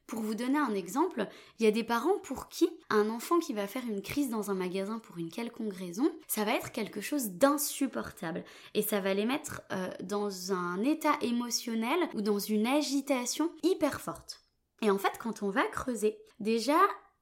Pour 0.07 0.21
vous 0.21 0.37
donner 0.37 0.59
un 0.59 0.75
exemple, 0.75 1.27
il 1.59 1.65
y 1.65 1.67
a 1.67 1.73
des 1.73 1.83
parents 1.83 2.19
pour 2.23 2.49
qui 2.49 2.71
un 2.89 3.11
enfant 3.11 3.41
qui 3.41 3.53
va 3.53 3.67
faire 3.67 3.83
une 3.87 4.01
crise 4.01 4.31
dans 4.31 4.51
un 4.51 4.55
magasin 4.55 5.01
pour 5.01 5.19
une 5.19 5.29
quelconque 5.29 5.75
raison, 5.75 6.11
ça 6.29 6.45
va 6.45 6.55
être 6.55 6.71
quelque 6.71 7.01
chose 7.01 7.33
d'insupportable 7.33 8.45
et 8.75 8.83
ça 8.83 9.01
va 9.01 9.15
les 9.15 9.27
mettre 9.27 9.63
euh, 9.73 9.91
dans 10.03 10.53
un 10.53 10.83
état 10.85 11.19
émotionnel 11.21 11.99
ou 12.15 12.23
dans 12.23 12.39
une 12.39 12.67
agitation 12.67 13.51
hyper 13.65 14.01
forte. 14.01 14.45
Et 14.83 14.91
en 14.91 14.99
fait, 14.99 15.19
quand 15.19 15.43
on 15.43 15.51
va 15.51 15.65
creuser, 15.65 16.17
déjà, 16.39 16.79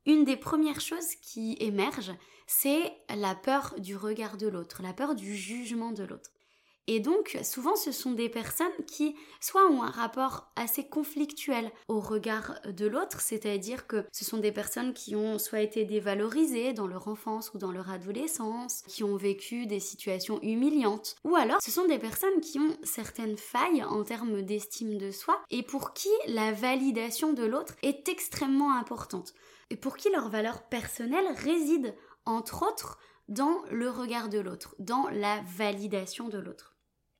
une 0.07 0.25
des 0.25 0.37
premières 0.37 0.81
choses 0.81 1.17
qui 1.21 1.57
émergent, 1.61 2.15
c'est 2.47 2.93
la 3.15 3.35
peur 3.35 3.75
du 3.79 3.97
regard 3.97 4.37
de 4.37 4.47
l'autre, 4.47 4.83
la 4.83 4.93
peur 4.93 5.15
du 5.15 5.37
jugement 5.37 5.93
de 5.93 6.05
l'autre. 6.05 6.31
Et 6.89 7.01
donc, 7.01 7.39
souvent, 7.43 7.75
ce 7.75 7.91
sont 7.91 8.13
des 8.13 8.29
personnes 8.29 8.67
qui 8.87 9.17
soit 9.41 9.67
ont 9.67 9.83
un 9.83 9.91
rapport 9.91 10.53
assez 10.55 10.87
conflictuel 10.87 11.71
au 11.89 11.99
regard 11.99 12.61
de 12.65 12.87
l'autre, 12.87 13.21
c'est-à-dire 13.21 13.87
que 13.89 14.05
ce 14.13 14.25
sont 14.25 14.39
des 14.39 14.53
personnes 14.53 14.95
qui 14.95 15.17
ont 15.17 15.39
soit 15.39 15.61
été 15.61 15.85
dévalorisées 15.85 16.73
dans 16.73 16.87
leur 16.87 17.09
enfance 17.09 17.53
ou 17.55 17.59
dans 17.59 17.73
leur 17.73 17.91
adolescence, 17.91 18.83
qui 18.87 19.03
ont 19.03 19.17
vécu 19.17 19.67
des 19.67 19.81
situations 19.81 20.41
humiliantes, 20.43 21.17
ou 21.25 21.35
alors 21.35 21.61
ce 21.61 21.73
sont 21.73 21.87
des 21.87 21.99
personnes 21.99 22.41
qui 22.41 22.61
ont 22.61 22.77
certaines 22.85 23.37
failles 23.37 23.83
en 23.83 24.05
termes 24.05 24.43
d'estime 24.43 24.97
de 24.97 25.11
soi 25.11 25.43
et 25.51 25.63
pour 25.63 25.93
qui 25.93 26.11
la 26.29 26.53
validation 26.53 27.33
de 27.33 27.45
l'autre 27.45 27.75
est 27.83 28.09
extrêmement 28.09 28.77
importante 28.77 29.35
et 29.71 29.77
pour 29.77 29.97
qui 29.97 30.11
leur 30.11 30.29
valeur 30.29 30.63
personnelle 30.69 31.27
réside 31.37 31.95
entre 32.25 32.63
autres 32.63 32.99
dans 33.29 33.63
le 33.71 33.91
regard 33.91 34.29
de 34.29 34.39
l'autre, 34.39 34.77
dans 34.79 35.09
la 35.11 35.41
validation 35.57 36.29
de 36.29 36.39
l'autre. 36.39 36.76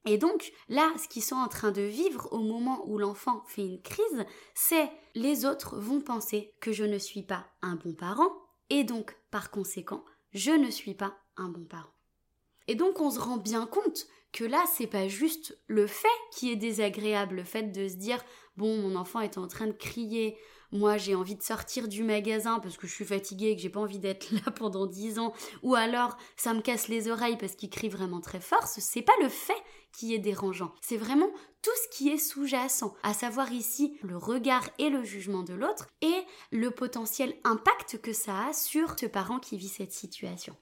Et 0.07 0.19
donc 0.19 0.53
là, 0.69 0.93
ce 1.03 1.09
qu'ils 1.09 1.25
sont 1.25 1.37
en 1.37 1.49
train 1.49 1.73
de 1.73 1.83
vivre 1.83 2.29
au 2.33 2.39
moment 2.39 2.89
où 2.89 2.97
l'enfant 2.97 3.43
fait 3.49 3.67
une 3.67 3.83
crise, 3.83 4.25
c'est 4.55 4.89
les 5.15 5.45
autres 5.45 5.77
vont 5.79 6.01
penser 6.01 6.55
que 6.61 6.73
je 6.73 6.85
ne 6.85 6.99
suis 6.99 7.23
pas 7.23 7.47
un 7.61 7.75
bon 7.75 7.93
parent, 7.93 8.31
et 8.71 8.85
donc 8.85 9.17
par 9.31 9.51
conséquent, 9.51 10.05
je 10.33 10.53
ne 10.53 10.71
suis 10.71 10.95
pas 10.95 11.17
un 11.37 11.49
bon 11.49 11.65
parent. 11.65 11.93
Et 12.69 12.77
donc 12.77 13.01
on 13.01 13.11
se 13.11 13.19
rend 13.19 13.37
bien 13.37 13.67
compte 13.67 14.07
que 14.33 14.45
là, 14.45 14.65
c'est 14.73 14.87
pas 14.87 15.09
juste 15.09 15.59
le 15.67 15.87
fait 15.87 16.09
qui 16.33 16.53
est 16.53 16.57
désagréable, 16.57 17.37
le 17.37 17.45
fait 17.45 17.73
de 17.73 17.89
se 17.89 17.95
dire 17.95 18.25
bon, 18.57 18.77
mon 18.77 18.97
enfant 18.97 19.21
est 19.21 19.39
en 19.39 19.49
train 19.49 19.67
de 19.67 19.73
crier, 19.73 20.37
moi 20.73 20.99
j'ai 20.99 21.15
envie 21.15 21.37
de 21.37 21.43
sortir 21.43 21.89
du 21.89 22.03
magasin 22.03 22.59
parce 22.61 22.77
que 22.77 22.87
je 22.87 22.93
suis 22.93 23.05
fatiguée 23.05 23.51
et 23.51 23.57
que 23.57 23.63
j'ai 23.63 23.71
pas 23.71 23.81
envie 23.81 23.99
d'être 23.99 24.31
là 24.31 24.51
pendant 24.53 24.87
dix 24.87 25.19
ans, 25.19 25.33
ou 25.63 25.75
alors 25.75 26.17
ça 26.37 26.55
me 26.55 26.61
casse 26.61 26.89
les 26.89 27.09
oreilles 27.09 27.39
parce 27.39 27.55
qu'il 27.55 27.71
crie 27.71 27.89
vraiment 27.89 28.21
très 28.21 28.41
fort, 28.41 28.67
c'est 28.67 29.03
pas 29.03 29.17
le 29.23 29.29
fait 29.29 29.63
qui 29.97 30.15
est 30.15 30.19
dérangeant, 30.19 30.75
c'est 30.81 30.97
vraiment 30.97 31.31
tout 31.63 31.71
ce 31.83 31.97
qui 31.97 32.11
est 32.11 32.19
sous-jacent, 32.19 32.95
à 33.03 33.15
savoir 33.15 33.51
ici 33.53 33.99
le 34.03 34.17
regard 34.17 34.69
et 34.79 34.91
le 34.91 35.03
jugement 35.03 35.43
de 35.43 35.55
l'autre 35.55 35.89
et 36.01 36.23
le 36.53 36.71
potentiel 36.71 37.35
impact 37.45 38.01
que 38.01 38.13
ça 38.13 38.49
a 38.49 38.53
sur 38.53 38.99
ce 38.99 39.07
parent 39.07 39.41
qui 39.41 39.57
vit 39.57 39.69
cette 39.69 39.93
situation. 39.93 40.57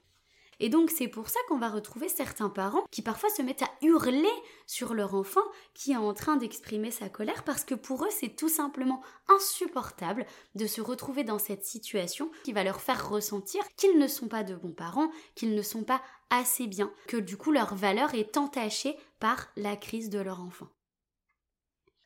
Et 0.59 0.69
donc 0.69 0.89
c'est 0.89 1.07
pour 1.07 1.29
ça 1.29 1.39
qu'on 1.47 1.57
va 1.57 1.69
retrouver 1.69 2.07
certains 2.07 2.49
parents 2.49 2.85
qui 2.91 3.01
parfois 3.01 3.29
se 3.29 3.41
mettent 3.41 3.63
à 3.63 3.71
hurler 3.81 4.29
sur 4.67 4.93
leur 4.93 5.13
enfant 5.15 5.41
qui 5.73 5.91
est 5.91 5.97
en 5.97 6.13
train 6.13 6.37
d'exprimer 6.37 6.91
sa 6.91 7.09
colère 7.09 7.43
parce 7.43 7.65
que 7.65 7.75
pour 7.75 8.05
eux 8.05 8.09
c'est 8.09 8.35
tout 8.35 8.49
simplement 8.49 9.01
insupportable 9.27 10.25
de 10.55 10.65
se 10.65 10.81
retrouver 10.81 11.23
dans 11.23 11.39
cette 11.39 11.65
situation 11.65 12.31
qui 12.43 12.53
va 12.53 12.63
leur 12.63 12.79
faire 12.79 13.09
ressentir 13.09 13.63
qu'ils 13.75 13.99
ne 13.99 14.07
sont 14.07 14.27
pas 14.27 14.43
de 14.43 14.55
bons 14.55 14.73
parents, 14.73 15.11
qu'ils 15.35 15.55
ne 15.55 15.61
sont 15.61 15.83
pas 15.83 16.01
assez 16.29 16.67
bien, 16.67 16.91
que 17.07 17.17
du 17.17 17.37
coup 17.37 17.51
leur 17.51 17.75
valeur 17.75 18.13
est 18.15 18.37
entachée 18.37 18.97
la 19.55 19.75
crise 19.75 20.09
de 20.09 20.19
leur 20.19 20.41
enfant. 20.41 20.67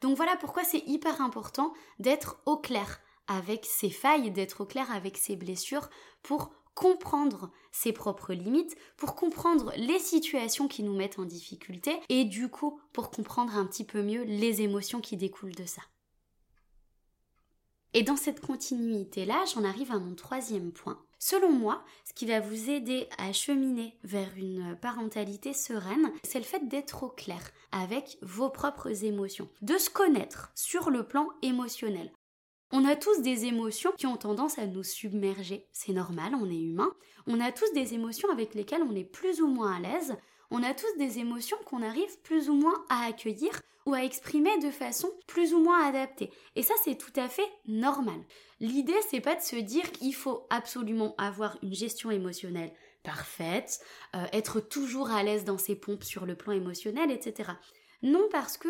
Donc 0.02 0.16
voilà 0.16 0.38
pourquoi 0.38 0.64
c'est 0.64 0.84
hyper 0.88 1.22
important 1.22 1.74
d'être 2.00 2.42
au 2.46 2.58
clair 2.58 3.02
avec 3.28 3.66
ses 3.66 3.90
failles, 3.90 4.32
d'être 4.32 4.62
au 4.62 4.66
clair 4.66 4.90
avec 4.92 5.18
ses 5.18 5.36
blessures 5.36 5.90
pour 6.24 6.52
comprendre 6.74 7.52
ses 7.72 7.92
propres 7.92 8.34
limites, 8.34 8.78
pour 8.96 9.16
comprendre 9.16 9.74
les 9.76 10.00
situations 10.00 10.70
qui 10.70 10.82
nous 10.82 10.96
mettent 10.96 11.20
en 11.20 11.26
difficulté 11.26 12.00
et 12.08 12.24
du 12.24 12.48
coup 12.48 12.80
pour 12.94 13.12
comprendre 13.12 13.56
un 13.58 13.66
petit 13.66 13.84
peu 13.84 14.02
mieux 14.02 14.24
les 14.24 14.62
émotions 14.62 15.02
qui 15.02 15.18
découlent 15.18 15.56
de 15.56 15.66
ça. 15.66 15.82
Et 17.94 18.04
dans 18.04 18.16
cette 18.16 18.40
continuité-là, 18.40 19.44
j'en 19.54 19.64
arrive 19.64 19.92
à 19.92 19.98
mon 19.98 20.14
troisième 20.14 20.72
point. 20.72 21.00
Selon 21.18 21.52
moi, 21.52 21.84
ce 22.06 22.14
qui 22.14 22.28
va 22.28 22.40
vous 22.40 22.70
aider 22.70 23.08
à 23.18 23.34
cheminer 23.34 23.98
vers 24.04 24.30
une 24.38 24.78
parentalité 24.80 25.54
sereine, 25.54 26.12
c'est 26.24 26.40
le 26.40 26.46
fait 26.46 26.68
d'être 26.68 27.04
au 27.04 27.10
clair 27.10 27.42
avec 27.72 28.18
vos 28.22 28.50
propres 28.50 29.04
émotions, 29.04 29.50
de 29.62 29.78
se 29.78 29.90
connaître 29.90 30.52
sur 30.56 30.92
le 30.92 31.04
plan 31.04 31.28
émotionnel. 31.42 32.12
On 32.72 32.86
a 32.86 32.96
tous 32.96 33.22
des 33.22 33.46
émotions 33.46 33.92
qui 33.98 34.06
ont 34.06 34.18
tendance 34.18 34.60
à 34.60 34.68
nous 34.68 34.84
submerger. 34.84 35.66
C'est 35.72 35.92
normal, 35.92 36.36
on 36.36 36.50
est 36.50 36.62
humain. 36.62 36.94
On 37.26 37.40
a 37.40 37.52
tous 37.52 37.72
des 37.74 37.96
émotions 37.96 38.30
avec 38.30 38.54
lesquelles 38.54 38.84
on 38.84 38.96
est 38.96 39.04
plus 39.04 39.42
ou 39.42 39.48
moins 39.48 39.76
à 39.76 39.80
l'aise. 39.80 40.16
On 40.52 40.64
a 40.64 40.74
tous 40.74 40.98
des 40.98 41.20
émotions 41.20 41.58
qu'on 41.66 41.84
arrive 41.84 42.20
plus 42.22 42.50
ou 42.50 42.54
moins 42.54 42.84
à 42.90 43.06
accueillir 43.06 43.62
ou 43.86 43.94
à 43.94 44.04
exprimer 44.04 44.58
de 44.60 44.72
façon 44.72 45.12
plus 45.28 45.54
ou 45.54 45.60
moins 45.60 45.88
adaptée. 45.88 46.32
Et 46.56 46.64
ça, 46.64 46.74
c'est 46.84 46.98
tout 46.98 47.14
à 47.16 47.28
fait 47.28 47.48
normal. 47.68 48.20
L'idée, 48.60 49.00
c'est 49.10 49.22
pas 49.22 49.36
de 49.36 49.42
se 49.42 49.56
dire 49.56 49.92
qu'il 49.92 50.14
faut 50.14 50.48
absolument 50.50 51.16
avoir 51.18 51.58
une 51.62 51.74
gestion 51.74 52.12
émotionnelle 52.12 52.74
parfaite, 53.04 53.80
euh, 54.16 54.26
être 54.34 54.60
toujours 54.60 55.12
à 55.12 55.24
l'aise 55.24 55.46
dans 55.46 55.58
ses 55.58 55.76
pompes 55.76 56.04
sur 56.04 56.26
le 56.26 56.36
plan 56.36 56.54
émotionnel, 56.54 57.12
etc. 57.12 57.52
Non, 58.02 58.28
parce 58.32 58.58
que 58.58 58.70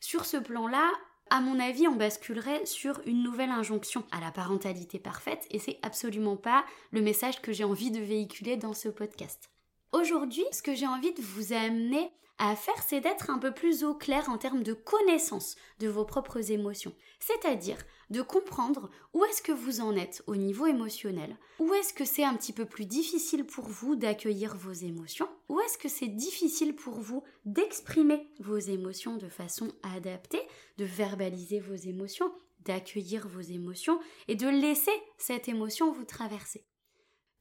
sur 0.00 0.24
ce 0.24 0.36
plan-là, 0.36 0.90
à 1.30 1.40
mon 1.40 1.60
avis, 1.60 1.86
on 1.86 1.94
basculerait 1.94 2.66
sur 2.66 3.00
une 3.06 3.22
nouvelle 3.22 3.50
injonction 3.50 4.04
à 4.10 4.20
la 4.20 4.32
parentalité 4.32 4.98
parfaite 4.98 5.46
et 5.50 5.58
c'est 5.58 5.78
absolument 5.82 6.36
pas 6.36 6.64
le 6.90 7.02
message 7.02 7.40
que 7.40 7.52
j'ai 7.52 7.64
envie 7.64 7.92
de 7.92 8.00
véhiculer 8.00 8.56
dans 8.56 8.74
ce 8.74 8.88
podcast. 8.88 9.49
Aujourd'hui, 9.92 10.44
ce 10.52 10.62
que 10.62 10.74
j'ai 10.74 10.86
envie 10.86 11.12
de 11.12 11.20
vous 11.20 11.52
amener 11.52 12.12
à 12.38 12.54
faire, 12.54 12.80
c'est 12.86 13.00
d'être 13.00 13.28
un 13.28 13.38
peu 13.38 13.52
plus 13.52 13.82
au 13.82 13.92
clair 13.92 14.28
en 14.28 14.38
termes 14.38 14.62
de 14.62 14.72
connaissance 14.72 15.56
de 15.80 15.88
vos 15.88 16.04
propres 16.04 16.52
émotions. 16.52 16.94
C'est-à-dire 17.18 17.76
de 18.08 18.22
comprendre 18.22 18.88
où 19.14 19.24
est-ce 19.24 19.42
que 19.42 19.50
vous 19.50 19.80
en 19.80 19.96
êtes 19.96 20.22
au 20.28 20.36
niveau 20.36 20.66
émotionnel, 20.66 21.36
où 21.58 21.74
est-ce 21.74 21.92
que 21.92 22.04
c'est 22.04 22.24
un 22.24 22.34
petit 22.34 22.52
peu 22.52 22.66
plus 22.66 22.86
difficile 22.86 23.44
pour 23.44 23.64
vous 23.64 23.96
d'accueillir 23.96 24.56
vos 24.56 24.72
émotions, 24.72 25.28
où 25.48 25.60
est-ce 25.60 25.76
que 25.76 25.88
c'est 25.88 26.08
difficile 26.08 26.76
pour 26.76 26.94
vous 26.94 27.24
d'exprimer 27.44 28.30
vos 28.38 28.58
émotions 28.58 29.16
de 29.16 29.28
façon 29.28 29.72
adaptée, 29.82 30.42
de 30.78 30.84
verbaliser 30.84 31.58
vos 31.58 31.74
émotions, 31.74 32.32
d'accueillir 32.60 33.26
vos 33.26 33.40
émotions 33.40 33.98
et 34.28 34.36
de 34.36 34.48
laisser 34.48 34.94
cette 35.18 35.48
émotion 35.48 35.92
vous 35.92 36.04
traverser? 36.04 36.64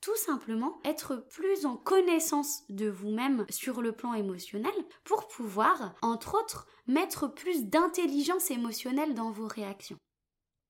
Tout 0.01 0.15
simplement 0.15 0.79
être 0.85 1.15
plus 1.29 1.65
en 1.65 1.77
connaissance 1.77 2.63
de 2.69 2.89
vous-même 2.89 3.45
sur 3.49 3.81
le 3.81 3.91
plan 3.91 4.13
émotionnel 4.13 4.73
pour 5.03 5.27
pouvoir, 5.27 5.95
entre 6.01 6.35
autres, 6.35 6.67
mettre 6.87 7.27
plus 7.27 7.65
d'intelligence 7.65 8.51
émotionnelle 8.51 9.13
dans 9.13 9.31
vos 9.31 9.47
réactions. 9.47 9.97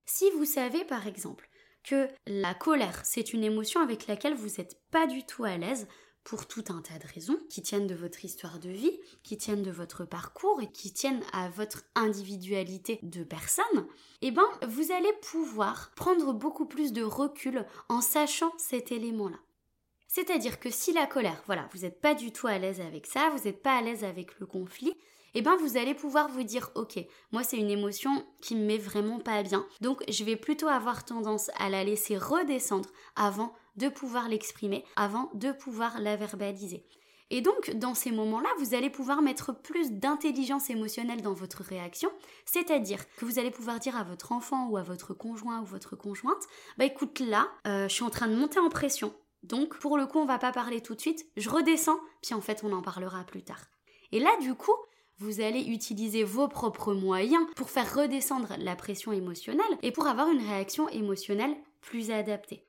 Si 0.06 0.30
vous 0.32 0.46
savez 0.46 0.84
par 0.86 1.08
exemple 1.08 1.50
que 1.84 2.08
la 2.28 2.54
colère, 2.54 3.02
c'est 3.06 3.34
une 3.34 3.44
émotion 3.44 3.82
avec 3.82 4.08
laquelle 4.08 4.36
vous 4.36 4.58
n'êtes 4.58 4.82
pas 4.92 5.08
du 5.08 5.26
tout 5.26 5.44
à 5.44 5.58
l'aise, 5.58 5.88
pour 6.24 6.48
tout 6.48 6.64
un 6.70 6.82
tas 6.82 7.00
de 7.00 7.12
raisons 7.14 7.40
qui 7.50 7.62
tiennent 7.62 7.88
de 7.88 7.96
votre 7.96 8.24
histoire 8.24 8.60
de 8.60 8.70
vie, 8.70 9.00
qui 9.24 9.38
tiennent 9.38 9.64
de 9.64 9.72
votre 9.72 10.06
parcours 10.06 10.62
et 10.62 10.72
qui 10.72 10.94
tiennent 10.94 11.24
à 11.34 11.50
votre 11.50 11.84
individualité 11.96 13.00
de 13.04 13.24
personne, 13.24 13.88
eh 14.22 14.32
ben, 14.32 14.48
vous 14.68 14.92
allez 14.92 15.14
pouvoir 15.22 15.92
prendre 15.96 16.34
beaucoup 16.34 16.66
plus 16.66 16.94
de 16.94 17.04
recul 17.04 17.66
en 17.88 18.02
sachant 18.02 18.54
cet 18.58 18.92
élément-là. 18.92 19.38
C'est-à-dire 20.08 20.60
que 20.60 20.72
si 20.72 20.92
la 20.92 21.06
colère, 21.06 21.44
voilà, 21.46 21.70
vous 21.74 21.82
n'êtes 21.82 22.02
pas 22.02 22.16
du 22.16 22.32
tout 22.32 22.48
à 22.48 22.58
l'aise 22.58 22.82
avec 22.82 23.06
ça, 23.06 23.30
vous 23.30 23.44
n'êtes 23.44 23.62
pas 23.62 23.78
à 23.78 23.82
l'aise 23.82 24.04
avec 24.04 24.40
le 24.40 24.46
conflit, 24.46 24.96
eh 25.36 25.42
ben 25.42 25.56
vous 25.58 25.78
allez 25.78 25.94
pouvoir 25.94 26.28
vous 26.30 26.44
dire 26.44 26.72
ok, 26.76 27.00
moi 27.32 27.44
c'est 27.44 27.58
une 27.58 27.70
émotion 27.70 28.26
qui 28.42 28.56
me 28.56 28.66
met 28.66 28.78
vraiment 28.78 29.20
pas 29.20 29.44
bien, 29.44 29.66
donc 29.82 30.04
je 30.10 30.24
vais 30.24 30.36
plutôt 30.36 30.68
avoir 30.68 31.06
tendance 31.06 31.52
à 31.58 31.70
la 31.70 31.84
laisser 31.84 32.18
redescendre 32.18 32.90
avant 33.16 33.54
de 33.80 33.90
pouvoir 33.90 34.28
l'exprimer, 34.28 34.84
avant 34.96 35.32
de 35.34 35.52
pouvoir 35.52 36.00
la 36.00 36.16
verbaliser. 36.16 36.86
Et 37.32 37.42
donc, 37.42 37.72
dans 37.76 37.94
ces 37.94 38.12
moments-là, 38.12 38.50
vous 38.60 38.74
allez 38.74 38.90
pouvoir 38.90 39.22
mettre 39.22 39.54
plus 39.54 39.92
d'intelligence 39.92 40.70
émotionnelle 40.70 41.22
dans 41.22 41.34
votre 41.34 41.64
réaction, 41.64 42.10
c'est-à-dire 42.46 43.06
que 43.16 43.26
vous 43.26 43.40
allez 43.40 43.52
pouvoir 43.52 43.80
dire 43.80 43.96
à 43.96 44.04
votre 44.04 44.32
enfant 44.32 44.68
ou 44.68 44.78
à 44.78 44.84
votre 44.84 45.14
conjoint 45.14 45.62
ou 45.62 45.66
votre 45.66 45.96
conjointe, 45.96 46.44
bah 46.78 46.86
écoute 46.86 47.20
là, 47.20 47.48
euh, 47.68 47.88
je 47.88 47.94
suis 47.94 48.04
en 48.04 48.10
train 48.10 48.28
de 48.28 48.36
monter 48.36 48.60
en 48.60 48.70
pression, 48.70 49.14
donc 49.44 49.78
pour 49.78 49.98
le 49.98 50.08
coup 50.08 50.18
on 50.18 50.26
va 50.26 50.40
pas 50.40 50.52
parler 50.52 50.82
tout 50.82 50.96
de 50.96 51.02
suite, 51.02 51.26
je 51.38 51.50
redescends, 51.50 52.00
puis 52.24 52.34
en 52.34 52.42
fait 52.42 52.64
on 52.64 52.74
en 52.74 52.82
parlera 52.82 53.24
plus 53.24 53.44
tard. 53.44 53.64
Et 54.12 54.20
là 54.20 54.32
du 54.42 54.56
coup, 54.56 54.76
vous 55.20 55.42
allez 55.42 55.62
utiliser 55.62 56.24
vos 56.24 56.48
propres 56.48 56.94
moyens 56.94 57.46
pour 57.56 57.70
faire 57.70 57.94
redescendre 57.94 58.56
la 58.58 58.76
pression 58.76 59.12
émotionnelle 59.12 59.78
et 59.84 59.92
pour 59.92 60.08
avoir 60.08 60.30
une 60.30 60.42
réaction 60.42 60.90
émotionnelle 60.90 61.56
plus 61.82 62.10
adaptée. 62.10 62.69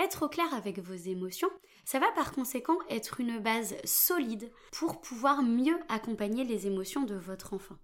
Être 0.00 0.24
au 0.24 0.28
clair 0.30 0.52
avec 0.54 0.78
vos 0.78 0.94
émotions, 0.94 1.50
ça 1.84 1.98
va 1.98 2.10
par 2.12 2.32
conséquent 2.32 2.78
être 2.88 3.20
une 3.20 3.38
base 3.38 3.74
solide 3.84 4.50
pour 4.72 5.02
pouvoir 5.02 5.42
mieux 5.42 5.78
accompagner 5.90 6.42
les 6.44 6.66
émotions 6.66 7.02
de 7.02 7.14
votre 7.14 7.52
enfant. 7.52 7.76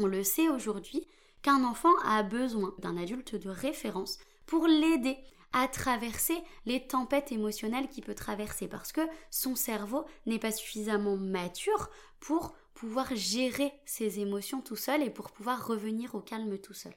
On 0.00 0.06
le 0.06 0.24
sait 0.24 0.48
aujourd'hui 0.48 1.06
qu'un 1.40 1.62
enfant 1.62 1.94
a 2.04 2.24
besoin 2.24 2.74
d'un 2.78 2.96
adulte 2.96 3.36
de 3.36 3.48
référence 3.48 4.18
pour 4.44 4.66
l'aider 4.66 5.16
à 5.52 5.68
traverser 5.68 6.36
les 6.66 6.84
tempêtes 6.84 7.30
émotionnelles 7.30 7.88
qu'il 7.88 8.02
peut 8.02 8.16
traverser 8.16 8.66
parce 8.66 8.90
que 8.90 9.06
son 9.30 9.54
cerveau 9.54 10.04
n'est 10.26 10.40
pas 10.40 10.50
suffisamment 10.50 11.16
mature 11.16 11.90
pour 12.18 12.56
pouvoir 12.74 13.14
gérer 13.14 13.72
ses 13.84 14.18
émotions 14.18 14.62
tout 14.62 14.74
seul 14.74 15.00
et 15.00 15.10
pour 15.10 15.30
pouvoir 15.30 15.64
revenir 15.64 16.16
au 16.16 16.22
calme 16.22 16.58
tout 16.58 16.74
seul. 16.74 16.94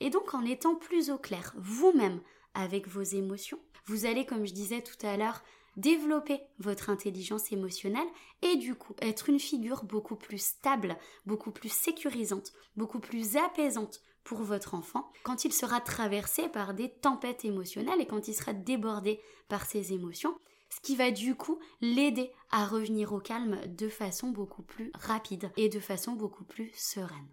Et 0.00 0.10
donc 0.10 0.34
en 0.34 0.44
étant 0.44 0.74
plus 0.74 1.10
au 1.10 1.18
clair 1.18 1.54
vous-même 1.56 2.20
avec 2.54 2.88
vos 2.88 3.02
émotions, 3.02 3.60
vous 3.86 4.06
allez, 4.06 4.26
comme 4.26 4.46
je 4.46 4.52
disais 4.52 4.82
tout 4.82 5.06
à 5.06 5.16
l'heure, 5.16 5.42
développer 5.76 6.40
votre 6.58 6.90
intelligence 6.90 7.50
émotionnelle 7.52 8.06
et 8.42 8.56
du 8.56 8.74
coup 8.74 8.94
être 9.00 9.28
une 9.28 9.40
figure 9.40 9.84
beaucoup 9.84 10.16
plus 10.16 10.42
stable, 10.42 10.96
beaucoup 11.26 11.50
plus 11.50 11.72
sécurisante, 11.72 12.52
beaucoup 12.76 13.00
plus 13.00 13.36
apaisante 13.36 14.00
pour 14.24 14.42
votre 14.42 14.74
enfant 14.74 15.10
quand 15.24 15.44
il 15.44 15.52
sera 15.52 15.80
traversé 15.80 16.48
par 16.48 16.74
des 16.74 16.90
tempêtes 16.90 17.44
émotionnelles 17.44 18.00
et 18.00 18.06
quand 18.06 18.28
il 18.28 18.34
sera 18.34 18.52
débordé 18.52 19.20
par 19.48 19.66
ses 19.66 19.92
émotions, 19.92 20.36
ce 20.68 20.80
qui 20.80 20.96
va 20.96 21.10
du 21.10 21.34
coup 21.34 21.58
l'aider 21.80 22.32
à 22.50 22.66
revenir 22.66 23.12
au 23.12 23.18
calme 23.18 23.60
de 23.66 23.88
façon 23.88 24.28
beaucoup 24.28 24.62
plus 24.62 24.90
rapide 24.94 25.50
et 25.56 25.68
de 25.68 25.80
façon 25.80 26.12
beaucoup 26.12 26.44
plus 26.44 26.70
sereine. 26.74 27.28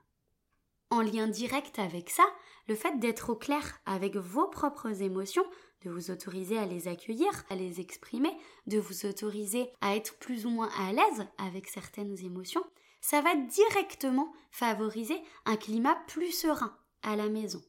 En 0.91 1.01
lien 1.01 1.27
direct 1.27 1.77
avec 1.77 2.09
ça, 2.09 2.25
le 2.67 2.75
fait 2.75 2.97
d'être 2.99 3.29
au 3.29 3.35
clair 3.35 3.79
avec 3.85 4.15
vos 4.15 4.47
propres 4.47 5.03
émotions 5.03 5.45
de 5.83 5.89
vous 5.89 6.11
autoriser 6.11 6.57
à 6.57 6.65
les 6.65 6.87
accueillir, 6.87 7.29
à 7.49 7.55
les 7.55 7.79
exprimer, 7.79 8.31
de 8.67 8.79
vous 8.79 9.05
autoriser 9.05 9.69
à 9.81 9.95
être 9.95 10.17
plus 10.19 10.45
ou 10.45 10.49
moins 10.49 10.69
à 10.77 10.91
l'aise 10.91 11.27
avec 11.37 11.67
certaines 11.67 12.17
émotions, 12.23 12.63
ça 13.01 13.21
va 13.21 13.35
directement 13.35 14.33
favoriser 14.51 15.21
un 15.45 15.55
climat 15.55 15.97
plus 16.07 16.31
serein 16.31 16.75
à 17.01 17.15
la 17.15 17.29
maison. 17.29 17.61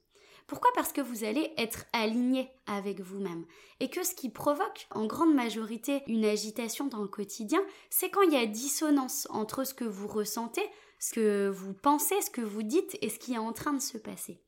Pourquoi? 0.51 0.73
Parce 0.75 0.93
que 0.93 1.01
vous 1.01 1.23
allez 1.23 1.53
être 1.59 1.85
aligné 1.93 2.51
avec 2.67 3.01
vous-même. 3.01 3.45
Et 3.79 3.89
que 3.89 4.03
ce 4.03 4.17
qui 4.17 4.31
provoque 4.31 4.89
en 4.91 5.07
grande 5.07 5.33
majorité 5.33 6.03
une 6.09 6.25
agitation 6.25 6.87
dans 6.89 7.03
le 7.03 7.09
quotidien, 7.09 7.63
c'est 7.89 8.11
quand 8.11 8.23
il 8.23 8.33
y 8.33 8.37
a 8.37 8.47
dissonance 8.47 9.29
entre 9.31 9.63
ce 9.63 9.75
que 9.75 9.85
vous 9.85 10.09
ressentez, 10.09 10.69
ce 10.99 11.15
que 11.15 11.49
vous 11.49 11.73
pensez, 11.73 12.21
ce 12.21 12.31
que 12.31 12.41
vous 12.41 12.65
dites 12.65 12.99
et 13.01 13.11
ce 13.11 13.21
qui 13.21 13.35
est 13.35 13.39
en 13.39 13.53
train 13.53 13.73
de 13.73 13.81
se 13.81 13.97
passer. 13.97 14.43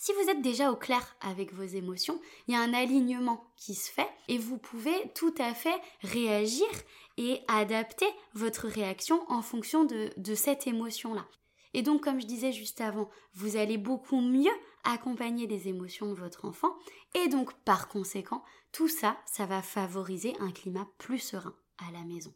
Si 0.00 0.12
vous 0.12 0.30
êtes 0.30 0.40
déjà 0.42 0.70
au 0.70 0.76
clair 0.76 1.16
avec 1.20 1.52
vos 1.52 1.64
émotions, 1.64 2.20
il 2.46 2.54
y 2.54 2.56
a 2.56 2.60
un 2.60 2.72
alignement 2.72 3.52
qui 3.56 3.74
se 3.74 3.90
fait 3.90 4.08
et 4.28 4.38
vous 4.38 4.56
pouvez 4.56 5.10
tout 5.12 5.34
à 5.38 5.54
fait 5.54 5.74
réagir 6.02 6.68
et 7.16 7.40
adapter 7.48 8.06
votre 8.32 8.68
réaction 8.68 9.28
en 9.28 9.42
fonction 9.42 9.84
de, 9.84 10.34
cette 10.36 10.68
émotion-là. 10.68 11.26
Et 11.74 11.82
donc, 11.82 12.04
comme 12.04 12.20
je 12.20 12.26
disais 12.26 12.52
juste 12.52 12.80
avant, 12.80 13.10
vous 13.34 13.56
allez 13.56 13.76
beaucoup 13.76 14.20
mieux 14.20 14.54
accompagner 14.84 15.48
les 15.48 15.66
émotions 15.66 16.06
de 16.06 16.14
votre 16.14 16.44
enfant 16.44 16.76
et 17.14 17.26
donc, 17.26 17.52
par 17.64 17.88
conséquent, 17.88 18.44
tout 18.70 18.88
ça, 18.88 19.18
ça 19.26 19.46
va 19.46 19.62
favoriser 19.62 20.32
un 20.38 20.52
climat 20.52 20.86
plus 20.98 21.18
serein 21.18 21.56
à 21.78 21.90
la 21.90 22.04
maison. 22.04 22.32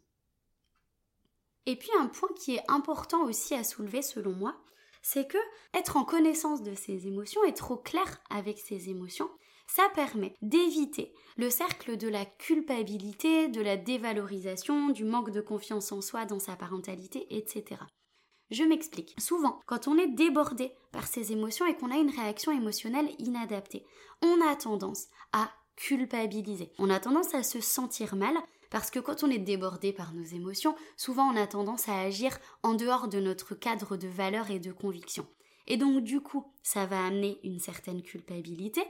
Et 1.66 1.76
puis 1.76 1.90
un 2.00 2.08
point 2.08 2.28
qui 2.34 2.56
est 2.56 2.64
important 2.68 3.22
aussi 3.22 3.54
à 3.54 3.62
soulever 3.62 4.02
selon 4.02 4.32
moi, 4.32 4.56
c'est 5.02 5.28
que 5.28 5.38
être 5.74 5.96
en 5.96 6.04
connaissance 6.04 6.62
de 6.62 6.74
ses 6.74 7.06
émotions, 7.06 7.44
être 7.44 7.72
au 7.72 7.76
clair 7.76 8.20
avec 8.30 8.58
ses 8.58 8.88
émotions, 8.88 9.28
ça 9.66 9.88
permet 9.94 10.34
d'éviter 10.42 11.12
le 11.36 11.50
cercle 11.50 11.96
de 11.96 12.08
la 12.08 12.24
culpabilité, 12.24 13.48
de 13.48 13.60
la 13.60 13.76
dévalorisation, 13.76 14.90
du 14.90 15.04
manque 15.04 15.30
de 15.30 15.40
confiance 15.40 15.92
en 15.92 16.00
soi 16.00 16.24
dans 16.24 16.38
sa 16.38 16.56
parentalité, 16.56 17.26
etc. 17.36 17.80
Je 18.50 18.64
m'explique. 18.64 19.14
Souvent, 19.18 19.60
quand 19.66 19.88
on 19.88 19.96
est 19.96 20.08
débordé 20.08 20.72
par 20.92 21.06
ses 21.06 21.32
émotions 21.32 21.66
et 21.66 21.74
qu'on 21.74 21.90
a 21.90 21.96
une 21.96 22.10
réaction 22.10 22.52
émotionnelle 22.52 23.10
inadaptée, 23.18 23.86
on 24.20 24.46
a 24.46 24.54
tendance 24.56 25.06
à 25.32 25.50
culpabiliser. 25.76 26.70
On 26.78 26.90
a 26.90 27.00
tendance 27.00 27.34
à 27.34 27.42
se 27.42 27.60
sentir 27.60 28.14
mal 28.14 28.36
parce 28.72 28.90
que 28.90 28.98
quand 28.98 29.22
on 29.22 29.30
est 29.30 29.38
débordé 29.38 29.92
par 29.92 30.14
nos 30.14 30.24
émotions, 30.24 30.74
souvent 30.96 31.30
on 31.30 31.36
a 31.36 31.46
tendance 31.46 31.90
à 31.90 32.00
agir 32.00 32.38
en 32.62 32.72
dehors 32.72 33.06
de 33.06 33.20
notre 33.20 33.54
cadre 33.54 33.98
de 33.98 34.08
valeurs 34.08 34.50
et 34.50 34.58
de 34.58 34.72
convictions. 34.72 35.26
Et 35.66 35.76
donc 35.76 36.02
du 36.02 36.22
coup, 36.22 36.50
ça 36.62 36.86
va 36.86 37.04
amener 37.04 37.38
une 37.44 37.60
certaine 37.60 38.02
culpabilité. 38.02 38.82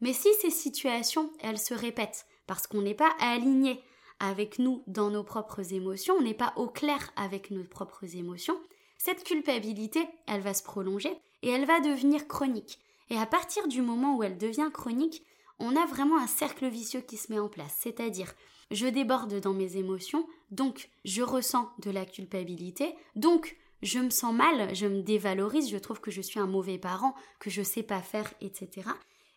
Mais 0.00 0.12
si 0.12 0.28
ces 0.40 0.50
situations, 0.50 1.32
elles 1.40 1.58
se 1.58 1.74
répètent 1.74 2.24
parce 2.46 2.68
qu'on 2.68 2.82
n'est 2.82 2.94
pas 2.94 3.12
aligné 3.18 3.82
avec 4.20 4.60
nous 4.60 4.84
dans 4.86 5.10
nos 5.10 5.24
propres 5.24 5.74
émotions, 5.74 6.14
on 6.14 6.22
n'est 6.22 6.32
pas 6.32 6.52
au 6.56 6.68
clair 6.68 7.10
avec 7.16 7.50
nos 7.50 7.64
propres 7.64 8.14
émotions, 8.14 8.58
cette 8.96 9.24
culpabilité, 9.24 10.06
elle 10.28 10.40
va 10.40 10.54
se 10.54 10.62
prolonger 10.62 11.10
et 11.42 11.50
elle 11.50 11.66
va 11.66 11.80
devenir 11.80 12.28
chronique. 12.28 12.78
Et 13.10 13.18
à 13.18 13.26
partir 13.26 13.66
du 13.66 13.82
moment 13.82 14.16
où 14.16 14.22
elle 14.22 14.38
devient 14.38 14.70
chronique, 14.72 15.24
on 15.58 15.74
a 15.74 15.84
vraiment 15.84 16.18
un 16.18 16.28
cercle 16.28 16.68
vicieux 16.68 17.00
qui 17.00 17.16
se 17.16 17.32
met 17.32 17.38
en 17.40 17.48
place. 17.48 17.76
C'est-à-dire, 17.80 18.32
je 18.70 18.86
déborde 18.86 19.40
dans 19.40 19.52
mes 19.52 19.76
émotions, 19.76 20.26
donc 20.50 20.90
je 21.04 21.22
ressens 21.22 21.70
de 21.78 21.90
la 21.90 22.04
culpabilité, 22.04 22.94
donc 23.14 23.56
je 23.82 23.98
me 23.98 24.10
sens 24.10 24.34
mal, 24.34 24.74
je 24.74 24.86
me 24.86 25.02
dévalorise, 25.02 25.70
je 25.70 25.76
trouve 25.76 26.00
que 26.00 26.10
je 26.10 26.22
suis 26.22 26.40
un 26.40 26.46
mauvais 26.46 26.78
parent, 26.78 27.14
que 27.38 27.50
je 27.50 27.62
sais 27.62 27.82
pas 27.82 28.00
faire, 28.00 28.32
etc. 28.40 28.88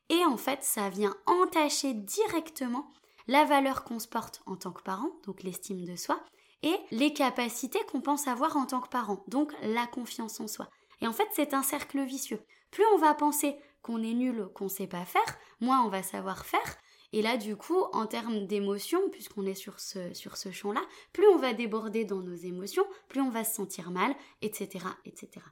Et 0.09 0.25
en 0.25 0.37
fait, 0.37 0.63
ça 0.63 0.89
vient 0.89 1.15
entacher 1.25 1.93
directement 1.93 2.91
la 3.27 3.45
valeur 3.45 3.83
qu'on 3.83 3.99
se 3.99 4.07
porte 4.07 4.41
en 4.47 4.55
tant 4.55 4.71
que 4.71 4.81
parent, 4.81 5.11
donc 5.25 5.43
l'estime 5.43 5.85
de 5.85 5.95
soi, 5.95 6.19
et 6.63 6.75
les 6.91 7.13
capacités 7.13 7.79
qu'on 7.91 8.01
pense 8.01 8.27
avoir 8.27 8.57
en 8.57 8.65
tant 8.65 8.81
que 8.81 8.89
parent, 8.89 9.23
donc 9.27 9.53
la 9.61 9.85
confiance 9.85 10.39
en 10.39 10.47
soi. 10.47 10.69
Et 11.01 11.07
en 11.07 11.13
fait, 11.13 11.27
c'est 11.33 11.53
un 11.53 11.63
cercle 11.63 12.03
vicieux. 12.03 12.41
Plus 12.71 12.83
on 12.93 12.97
va 12.97 13.13
penser 13.13 13.55
qu'on 13.81 14.03
est 14.03 14.13
nul, 14.13 14.47
qu'on 14.53 14.67
sait 14.67 14.87
pas 14.87 15.05
faire, 15.05 15.37
moins 15.61 15.83
on 15.83 15.89
va 15.89 16.03
savoir 16.03 16.45
faire. 16.45 16.77
Et 17.11 17.21
là, 17.21 17.37
du 17.37 17.55
coup, 17.55 17.81
en 17.93 18.05
termes 18.05 18.45
d'émotions, 18.45 19.09
puisqu'on 19.09 19.45
est 19.45 19.55
sur 19.55 19.79
ce, 19.79 20.51
champ-là, 20.51 20.81
plus 21.11 21.27
on 21.27 21.37
va 21.37 21.53
déborder 21.53 22.05
dans 22.05 22.21
nos 22.21 22.35
émotions, 22.35 22.85
plus 23.07 23.21
on 23.21 23.31
va 23.31 23.43
se 23.43 23.55
sentir 23.55 23.89
mal, 23.89 24.15
etc., 24.41 24.85
etc. 25.05 25.45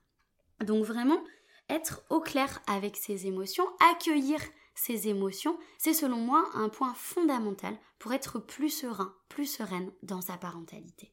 Donc 0.63 0.85
vraiment, 0.85 1.23
être 1.69 2.03
au 2.09 2.19
clair 2.19 2.61
avec 2.67 2.95
ses 2.95 3.25
émotions, 3.25 3.65
accueillir 3.91 4.39
ses 4.75 5.07
émotions, 5.07 5.57
c'est 5.79 5.93
selon 5.93 6.17
moi 6.17 6.47
un 6.53 6.69
point 6.69 6.93
fondamental 6.93 7.75
pour 7.97 8.13
être 8.13 8.37
plus 8.39 8.69
serein, 8.69 9.15
plus 9.27 9.47
sereine 9.47 9.91
dans 10.03 10.21
sa 10.21 10.37
parentalité. 10.37 11.11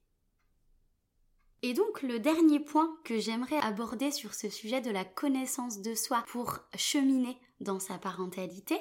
Et 1.62 1.72
donc 1.72 2.02
le 2.02 2.18
dernier 2.18 2.60
point 2.60 2.94
que 3.04 3.18
j'aimerais 3.18 3.56
aborder 3.56 4.10
sur 4.10 4.34
ce 4.34 4.50
sujet 4.50 4.82
de 4.82 4.90
la 4.90 5.06
connaissance 5.06 5.80
de 5.80 5.94
soi 5.94 6.22
pour 6.26 6.58
cheminer 6.76 7.38
dans 7.60 7.80
sa 7.80 7.96
parentalité, 7.96 8.78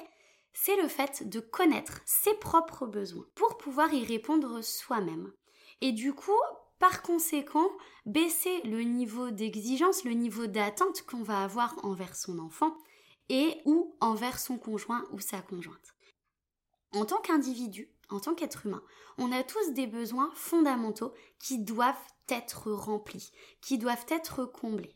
c'est 0.54 0.80
le 0.80 0.88
fait 0.88 1.28
de 1.28 1.40
connaître 1.40 2.00
ses 2.06 2.34
propres 2.34 2.86
besoins 2.86 3.26
pour 3.34 3.58
pouvoir 3.58 3.92
y 3.92 4.04
répondre 4.04 4.62
soi-même. 4.62 5.32
Et 5.80 5.92
du 5.92 6.14
coup, 6.14 6.32
par 6.78 7.02
conséquent, 7.02 7.68
baisser 8.06 8.62
le 8.62 8.82
niveau 8.82 9.30
d'exigence, 9.30 10.04
le 10.04 10.12
niveau 10.12 10.46
d'attente 10.46 11.02
qu'on 11.02 11.22
va 11.22 11.42
avoir 11.42 11.84
envers 11.84 12.16
son 12.16 12.38
enfant 12.38 12.76
et 13.28 13.60
ou 13.64 13.96
envers 14.00 14.38
son 14.38 14.58
conjoint 14.58 15.04
ou 15.12 15.18
sa 15.18 15.40
conjointe. 15.42 15.94
En 16.92 17.04
tant 17.04 17.20
qu'individu, 17.20 17.90
en 18.08 18.20
tant 18.20 18.34
qu'être 18.34 18.66
humain, 18.66 18.82
on 19.18 19.32
a 19.32 19.42
tous 19.42 19.72
des 19.72 19.86
besoins 19.86 20.30
fondamentaux 20.34 21.12
qui 21.38 21.58
doivent 21.58 21.96
être 22.28 22.70
remplis, 22.70 23.32
qui 23.60 23.78
doivent 23.78 24.06
être 24.08 24.44
comblés. 24.44 24.94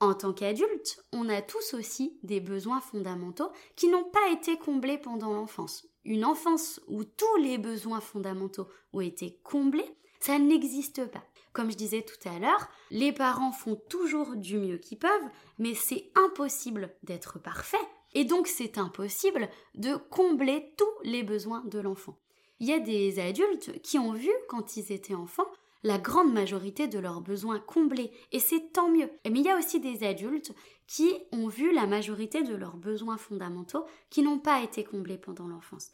En 0.00 0.14
tant 0.14 0.32
qu'adulte, 0.32 1.04
on 1.12 1.28
a 1.28 1.42
tous 1.42 1.74
aussi 1.74 2.18
des 2.22 2.40
besoins 2.40 2.80
fondamentaux 2.80 3.50
qui 3.76 3.88
n'ont 3.88 4.04
pas 4.04 4.30
été 4.32 4.56
comblés 4.56 4.96
pendant 4.96 5.34
l'enfance. 5.34 5.86
Une 6.06 6.24
enfance 6.24 6.80
où 6.88 7.04
tous 7.04 7.36
les 7.36 7.58
besoins 7.58 8.00
fondamentaux 8.00 8.66
ont 8.94 9.02
été 9.02 9.38
comblés, 9.44 9.94
ça 10.18 10.38
n'existe 10.38 11.04
pas. 11.10 11.22
Comme 11.52 11.70
je 11.70 11.76
disais 11.76 12.02
tout 12.02 12.28
à 12.28 12.38
l'heure, 12.38 12.68
les 12.90 13.12
parents 13.12 13.52
font 13.52 13.76
toujours 13.76 14.36
du 14.36 14.56
mieux 14.56 14.78
qu'ils 14.78 14.98
peuvent, 14.98 15.30
mais 15.58 15.74
c'est 15.74 16.10
impossible 16.14 16.94
d'être 17.02 17.38
parfait, 17.38 17.76
et 18.14 18.24
donc 18.24 18.46
c'est 18.46 18.78
impossible 18.78 19.50
de 19.74 19.96
combler 19.96 20.72
tous 20.78 20.92
les 21.02 21.22
besoins 21.22 21.62
de 21.66 21.78
l'enfant. 21.78 22.16
Il 22.58 22.68
y 22.68 22.72
a 22.72 22.78
des 22.78 23.18
adultes 23.18 23.82
qui 23.82 23.98
ont 23.98 24.12
vu, 24.12 24.30
quand 24.48 24.76
ils 24.76 24.92
étaient 24.92 25.14
enfants, 25.14 25.50
la 25.82 25.98
grande 25.98 26.32
majorité 26.32 26.88
de 26.88 26.98
leurs 26.98 27.20
besoins 27.20 27.58
comblés, 27.58 28.10
et 28.32 28.38
c'est 28.38 28.72
tant 28.72 28.88
mieux. 28.88 29.10
Mais 29.24 29.40
il 29.40 29.46
y 29.46 29.50
a 29.50 29.56
aussi 29.56 29.80
des 29.80 30.04
adultes 30.04 30.52
qui 30.86 31.12
ont 31.32 31.48
vu 31.48 31.72
la 31.72 31.86
majorité 31.86 32.42
de 32.42 32.54
leurs 32.54 32.76
besoins 32.76 33.16
fondamentaux 33.16 33.84
qui 34.10 34.22
n'ont 34.22 34.38
pas 34.38 34.62
été 34.62 34.84
comblés 34.84 35.18
pendant 35.18 35.46
l'enfance. 35.46 35.90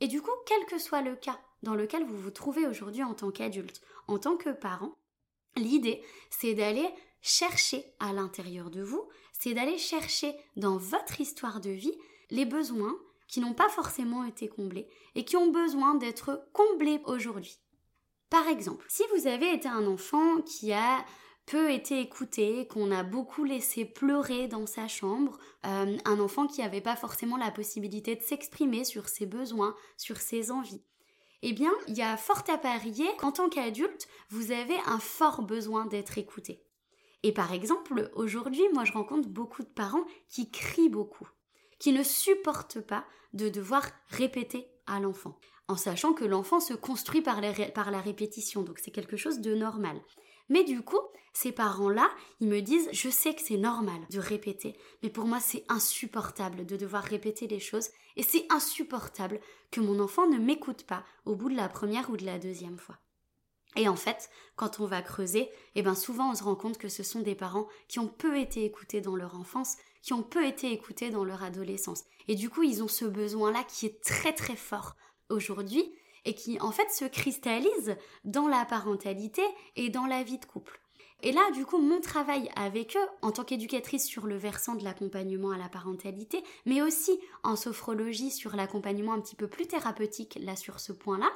Et 0.00 0.08
du 0.08 0.22
coup, 0.22 0.30
quel 0.46 0.64
que 0.66 0.78
soit 0.78 1.02
le 1.02 1.16
cas 1.16 1.38
dans 1.62 1.74
lequel 1.74 2.04
vous 2.04 2.16
vous 2.16 2.30
trouvez 2.30 2.66
aujourd'hui 2.66 3.02
en 3.02 3.14
tant 3.14 3.30
qu'adulte, 3.30 3.80
en 4.06 4.18
tant 4.18 4.36
que 4.36 4.50
parent, 4.50 4.96
l'idée, 5.56 6.02
c'est 6.30 6.54
d'aller 6.54 6.88
chercher 7.20 7.84
à 7.98 8.12
l'intérieur 8.12 8.70
de 8.70 8.82
vous, 8.82 9.08
c'est 9.32 9.54
d'aller 9.54 9.78
chercher 9.78 10.34
dans 10.56 10.76
votre 10.76 11.20
histoire 11.20 11.60
de 11.60 11.70
vie 11.70 11.96
les 12.30 12.44
besoins 12.44 12.96
qui 13.26 13.40
n'ont 13.40 13.54
pas 13.54 13.68
forcément 13.68 14.24
été 14.24 14.48
comblés 14.48 14.88
et 15.14 15.24
qui 15.24 15.36
ont 15.36 15.50
besoin 15.50 15.94
d'être 15.94 16.48
comblés 16.52 17.00
aujourd'hui. 17.04 17.58
Par 18.30 18.46
exemple, 18.48 18.84
si 18.88 19.02
vous 19.14 19.26
avez 19.26 19.52
été 19.54 19.68
un 19.68 19.86
enfant 19.86 20.42
qui 20.42 20.72
a 20.72 21.04
peu 21.46 21.72
été 21.72 22.00
écouté, 22.00 22.68
qu'on 22.68 22.90
a 22.90 23.02
beaucoup 23.02 23.44
laissé 23.44 23.86
pleurer 23.86 24.48
dans 24.48 24.66
sa 24.66 24.86
chambre, 24.86 25.38
euh, 25.64 25.96
un 26.04 26.20
enfant 26.20 26.46
qui 26.46 26.60
n'avait 26.60 26.82
pas 26.82 26.96
forcément 26.96 27.38
la 27.38 27.50
possibilité 27.50 28.14
de 28.16 28.22
s'exprimer 28.22 28.84
sur 28.84 29.08
ses 29.08 29.24
besoins, 29.24 29.74
sur 29.96 30.18
ses 30.18 30.50
envies. 30.50 30.82
Eh 31.40 31.54
bien, 31.54 31.72
il 31.86 31.96
y 31.96 32.02
a 32.02 32.16
fort 32.18 32.42
à 32.48 32.58
parier 32.58 33.08
qu'en 33.18 33.32
tant 33.32 33.48
qu'adulte, 33.48 34.08
vous 34.28 34.52
avez 34.52 34.76
un 34.86 34.98
fort 34.98 35.42
besoin 35.42 35.86
d'être 35.86 36.18
écouté. 36.18 36.62
Et 37.22 37.32
par 37.32 37.52
exemple, 37.52 38.10
aujourd'hui, 38.14 38.64
moi 38.74 38.84
je 38.84 38.92
rencontre 38.92 39.28
beaucoup 39.28 39.62
de 39.62 39.68
parents 39.68 40.04
qui 40.28 40.50
crient 40.50 40.88
beaucoup, 40.88 41.28
qui 41.78 41.92
ne 41.92 42.02
supportent 42.02 42.80
pas 42.80 43.04
de 43.32 43.48
devoir 43.48 43.84
répéter 44.08 44.68
à 44.86 45.00
l'enfant, 45.00 45.38
en 45.68 45.76
sachant 45.76 46.12
que 46.14 46.24
l'enfant 46.24 46.60
se 46.60 46.74
construit 46.74 47.22
par 47.22 47.40
la 47.40 48.00
répétition, 48.00 48.62
donc 48.62 48.78
c'est 48.78 48.90
quelque 48.90 49.16
chose 49.16 49.40
de 49.40 49.54
normal. 49.54 50.00
Mais 50.48 50.64
du 50.64 50.82
coup, 50.82 51.00
ces 51.34 51.52
parents-là, 51.52 52.10
ils 52.40 52.48
me 52.48 52.60
disent, 52.60 52.88
je 52.92 53.10
sais 53.10 53.34
que 53.34 53.42
c'est 53.42 53.58
normal 53.58 54.00
de 54.10 54.18
répéter, 54.18 54.76
mais 55.02 55.10
pour 55.10 55.26
moi 55.26 55.40
c'est 55.40 55.64
insupportable 55.68 56.66
de 56.66 56.76
devoir 56.76 57.04
répéter 57.04 57.46
les 57.46 57.60
choses, 57.60 57.90
et 58.16 58.22
c'est 58.22 58.46
insupportable 58.50 59.40
que 59.70 59.80
mon 59.80 60.00
enfant 60.00 60.26
ne 60.26 60.38
m'écoute 60.38 60.84
pas 60.84 61.04
au 61.26 61.36
bout 61.36 61.50
de 61.50 61.56
la 61.56 61.68
première 61.68 62.10
ou 62.10 62.16
de 62.16 62.24
la 62.24 62.38
deuxième 62.38 62.78
fois. 62.78 62.98
Et 63.76 63.86
en 63.86 63.96
fait, 63.96 64.30
quand 64.56 64.80
on 64.80 64.86
va 64.86 65.02
creuser, 65.02 65.50
eh 65.74 65.82
ben 65.82 65.94
souvent 65.94 66.30
on 66.30 66.34
se 66.34 66.42
rend 66.42 66.56
compte 66.56 66.78
que 66.78 66.88
ce 66.88 67.02
sont 67.02 67.20
des 67.20 67.34
parents 67.34 67.68
qui 67.86 67.98
ont 67.98 68.08
peu 68.08 68.38
été 68.38 68.64
écoutés 68.64 69.02
dans 69.02 69.14
leur 69.14 69.36
enfance, 69.36 69.76
qui 70.02 70.14
ont 70.14 70.22
peu 70.22 70.46
été 70.46 70.72
écoutés 70.72 71.10
dans 71.10 71.24
leur 71.24 71.42
adolescence. 71.42 72.04
Et 72.26 72.34
du 72.34 72.48
coup, 72.48 72.62
ils 72.62 72.82
ont 72.82 72.88
ce 72.88 73.04
besoin-là 73.04 73.62
qui 73.64 73.86
est 73.86 74.02
très 74.02 74.32
très 74.32 74.56
fort 74.56 74.96
aujourd'hui 75.30 75.92
et 76.24 76.34
qui 76.34 76.60
en 76.60 76.72
fait 76.72 76.90
se 76.90 77.04
cristallise 77.04 77.96
dans 78.24 78.48
la 78.48 78.64
parentalité 78.64 79.42
et 79.76 79.88
dans 79.88 80.06
la 80.06 80.22
vie 80.22 80.38
de 80.38 80.44
couple. 80.44 80.80
Et 81.22 81.32
là, 81.32 81.50
du 81.52 81.66
coup, 81.66 81.78
mon 81.78 82.00
travail 82.00 82.48
avec 82.54 82.96
eux, 82.96 83.08
en 83.22 83.32
tant 83.32 83.42
qu'éducatrice 83.42 84.06
sur 84.06 84.26
le 84.26 84.36
versant 84.36 84.76
de 84.76 84.84
l'accompagnement 84.84 85.50
à 85.50 85.58
la 85.58 85.68
parentalité, 85.68 86.44
mais 86.64 86.80
aussi 86.80 87.18
en 87.42 87.56
sophrologie 87.56 88.30
sur 88.30 88.54
l'accompagnement 88.54 89.14
un 89.14 89.20
petit 89.20 89.34
peu 89.34 89.48
plus 89.48 89.66
thérapeutique, 89.66 90.38
là, 90.40 90.54
sur 90.54 90.78
ce 90.78 90.92
point-là, 90.92 91.30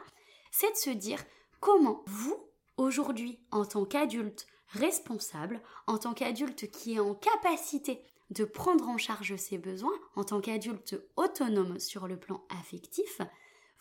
c'est 0.52 0.70
de 0.70 0.76
se 0.76 0.90
dire 0.90 1.24
comment 1.58 2.04
vous, 2.06 2.36
aujourd'hui, 2.76 3.40
en 3.50 3.64
tant 3.64 3.84
qu'adulte 3.84 4.46
responsable, 4.68 5.60
en 5.88 5.98
tant 5.98 6.14
qu'adulte 6.14 6.70
qui 6.70 6.94
est 6.94 7.00
en 7.00 7.14
capacité 7.14 8.04
de 8.30 8.44
prendre 8.44 8.88
en 8.88 8.98
charge 8.98 9.36
ses 9.36 9.58
besoins, 9.58 9.98
en 10.14 10.22
tant 10.22 10.40
qu'adulte 10.40 10.96
autonome 11.16 11.80
sur 11.80 12.06
le 12.06 12.18
plan 12.18 12.44
affectif, 12.50 13.20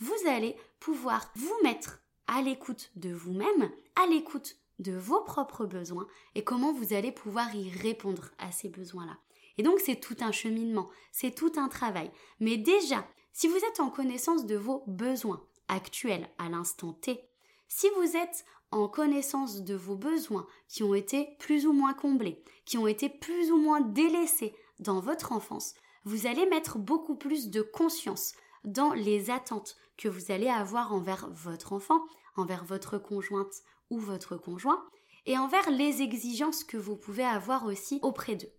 vous 0.01 0.27
allez 0.27 0.57
pouvoir 0.79 1.31
vous 1.35 1.55
mettre 1.63 2.01
à 2.27 2.41
l'écoute 2.41 2.91
de 2.95 3.13
vous-même, 3.13 3.71
à 3.95 4.07
l'écoute 4.07 4.57
de 4.79 4.93
vos 4.93 5.21
propres 5.21 5.65
besoins 5.65 6.07
et 6.35 6.43
comment 6.43 6.73
vous 6.73 6.93
allez 6.93 7.11
pouvoir 7.11 7.53
y 7.55 7.69
répondre 7.69 8.31
à 8.39 8.51
ces 8.51 8.67
besoins-là. 8.67 9.17
Et 9.57 9.63
donc 9.63 9.79
c'est 9.79 9.99
tout 9.99 10.17
un 10.21 10.31
cheminement, 10.31 10.89
c'est 11.11 11.35
tout 11.35 11.53
un 11.57 11.67
travail. 11.67 12.11
Mais 12.39 12.57
déjà, 12.57 13.07
si 13.31 13.47
vous 13.47 13.57
êtes 13.57 13.79
en 13.79 13.89
connaissance 13.89 14.45
de 14.45 14.55
vos 14.55 14.83
besoins 14.87 15.45
actuels 15.67 16.27
à 16.39 16.49
l'instant 16.49 16.93
T, 16.93 17.21
si 17.67 17.87
vous 17.95 18.17
êtes 18.17 18.45
en 18.71 18.87
connaissance 18.87 19.61
de 19.61 19.75
vos 19.75 19.95
besoins 19.95 20.47
qui 20.67 20.83
ont 20.83 20.95
été 20.95 21.35
plus 21.39 21.67
ou 21.67 21.73
moins 21.73 21.93
comblés, 21.93 22.43
qui 22.65 22.77
ont 22.77 22.87
été 22.87 23.07
plus 23.07 23.51
ou 23.51 23.57
moins 23.57 23.81
délaissés 23.81 24.55
dans 24.79 24.99
votre 24.99 25.31
enfance, 25.31 25.75
vous 26.05 26.25
allez 26.25 26.47
mettre 26.47 26.79
beaucoup 26.79 27.15
plus 27.15 27.49
de 27.49 27.61
conscience 27.61 28.33
dans 28.63 28.93
les 28.93 29.29
attentes 29.29 29.75
que 30.01 30.09
vous 30.09 30.31
allez 30.31 30.49
avoir 30.49 30.93
envers 30.93 31.29
votre 31.29 31.73
enfant, 31.73 32.01
envers 32.35 32.63
votre 32.65 32.97
conjointe 32.97 33.61
ou 33.91 33.99
votre 33.99 34.35
conjoint, 34.35 34.83
et 35.27 35.37
envers 35.37 35.69
les 35.69 36.01
exigences 36.01 36.63
que 36.63 36.77
vous 36.77 36.95
pouvez 36.95 37.23
avoir 37.23 37.65
aussi 37.65 37.99
auprès 38.01 38.35
d'eux. 38.35 38.51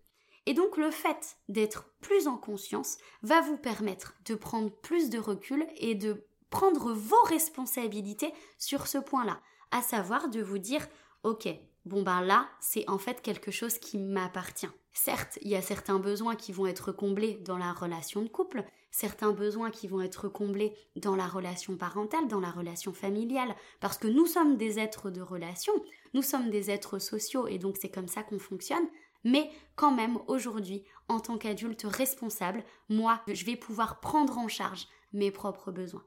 Et 0.47 0.55
donc 0.55 0.77
le 0.77 0.91
fait 0.91 1.37
d'être 1.49 1.91
plus 2.01 2.29
en 2.29 2.37
conscience 2.37 2.99
va 3.23 3.41
vous 3.41 3.57
permettre 3.57 4.15
de 4.25 4.35
prendre 4.35 4.71
plus 4.71 5.11
de 5.11 5.19
recul 5.19 5.67
et 5.77 5.95
de 5.95 6.25
prendre 6.51 6.93
vos 6.93 7.23
responsabilités 7.25 8.33
sur 8.59 8.87
ce 8.87 8.99
point-là, 8.99 9.41
à 9.73 9.83
savoir 9.83 10.29
de 10.29 10.43
vous 10.43 10.59
dire 10.59 10.87
OK, 11.25 11.49
bon 11.85 12.03
ben 12.03 12.21
là, 12.21 12.49
c'est 12.61 12.89
en 12.89 12.99
fait 12.99 13.21
quelque 13.21 13.51
chose 13.51 13.79
qui 13.79 13.99
m'appartient. 13.99 14.69
Certes, 14.93 15.39
il 15.43 15.49
y 15.49 15.57
a 15.57 15.63
certains 15.63 15.99
besoins 15.99 16.37
qui 16.37 16.53
vont 16.53 16.67
être 16.67 16.93
comblés 16.93 17.35
dans 17.45 17.57
la 17.57 17.73
relation 17.73 18.23
de 18.23 18.29
couple, 18.29 18.65
certains 18.93 19.33
besoins 19.33 19.71
qui 19.71 19.89
vont 19.89 20.01
être 20.01 20.29
comblés 20.29 20.77
dans 20.95 21.17
la 21.17 21.27
relation 21.27 21.77
parentale, 21.77 22.29
dans 22.29 22.39
la 22.39 22.51
relation 22.53 22.93
familiale, 22.93 23.57
parce 23.81 23.99
que 23.99 24.07
nous 24.07 24.27
sommes 24.27 24.57
des 24.57 24.79
êtres 24.79 25.11
de 25.11 25.21
relation, 25.21 25.73
nous 26.15 26.23
sommes 26.23 26.51
des 26.51 26.71
êtres 26.71 27.01
sociaux 27.01 27.49
et 27.49 27.59
donc 27.59 27.77
c'est 27.81 27.91
comme 27.91 28.07
ça 28.07 28.23
qu'on 28.23 28.39
fonctionne, 28.39 28.87
Mais 29.25 29.51
quand 29.77 29.93
même, 29.93 30.19
aujourd'hui, 30.27 30.85
en 31.09 31.21
tant 31.21 31.39
qu'adulte 31.39 31.85
responsable, 31.85 32.65
moi, 32.89 33.23
je 33.29 33.45
vais 33.45 33.57
pouvoir 33.57 34.01
prendre 34.01 34.37
en 34.39 34.49
charge 34.49 34.89
mes 35.13 35.31
propres 35.31 35.71
besoins. 35.71 36.05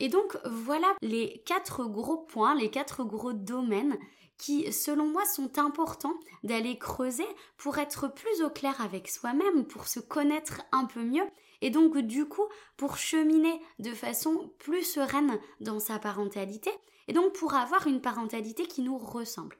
Et 0.00 0.08
donc 0.08 0.36
voilà 0.44 0.86
les 1.02 1.42
quatre 1.44 1.84
gros 1.84 2.18
points, 2.18 2.54
les 2.54 2.70
quatre 2.70 3.04
gros 3.04 3.32
domaines 3.32 3.98
qui, 4.36 4.72
selon 4.72 5.08
moi, 5.08 5.24
sont 5.24 5.58
importants 5.58 6.14
d'aller 6.44 6.78
creuser 6.78 7.26
pour 7.56 7.78
être 7.78 8.06
plus 8.06 8.42
au 8.42 8.50
clair 8.50 8.80
avec 8.80 9.08
soi-même, 9.08 9.66
pour 9.66 9.88
se 9.88 9.98
connaître 9.98 10.62
un 10.70 10.84
peu 10.84 11.02
mieux, 11.02 11.26
et 11.60 11.70
donc 11.70 11.98
du 11.98 12.26
coup 12.26 12.46
pour 12.76 12.96
cheminer 12.96 13.60
de 13.80 13.92
façon 13.92 14.52
plus 14.58 14.84
sereine 14.84 15.38
dans 15.60 15.80
sa 15.80 15.98
parentalité, 15.98 16.70
et 17.08 17.12
donc 17.12 17.32
pour 17.32 17.54
avoir 17.54 17.88
une 17.88 18.00
parentalité 18.00 18.66
qui 18.66 18.82
nous 18.82 18.96
ressemble. 18.96 19.56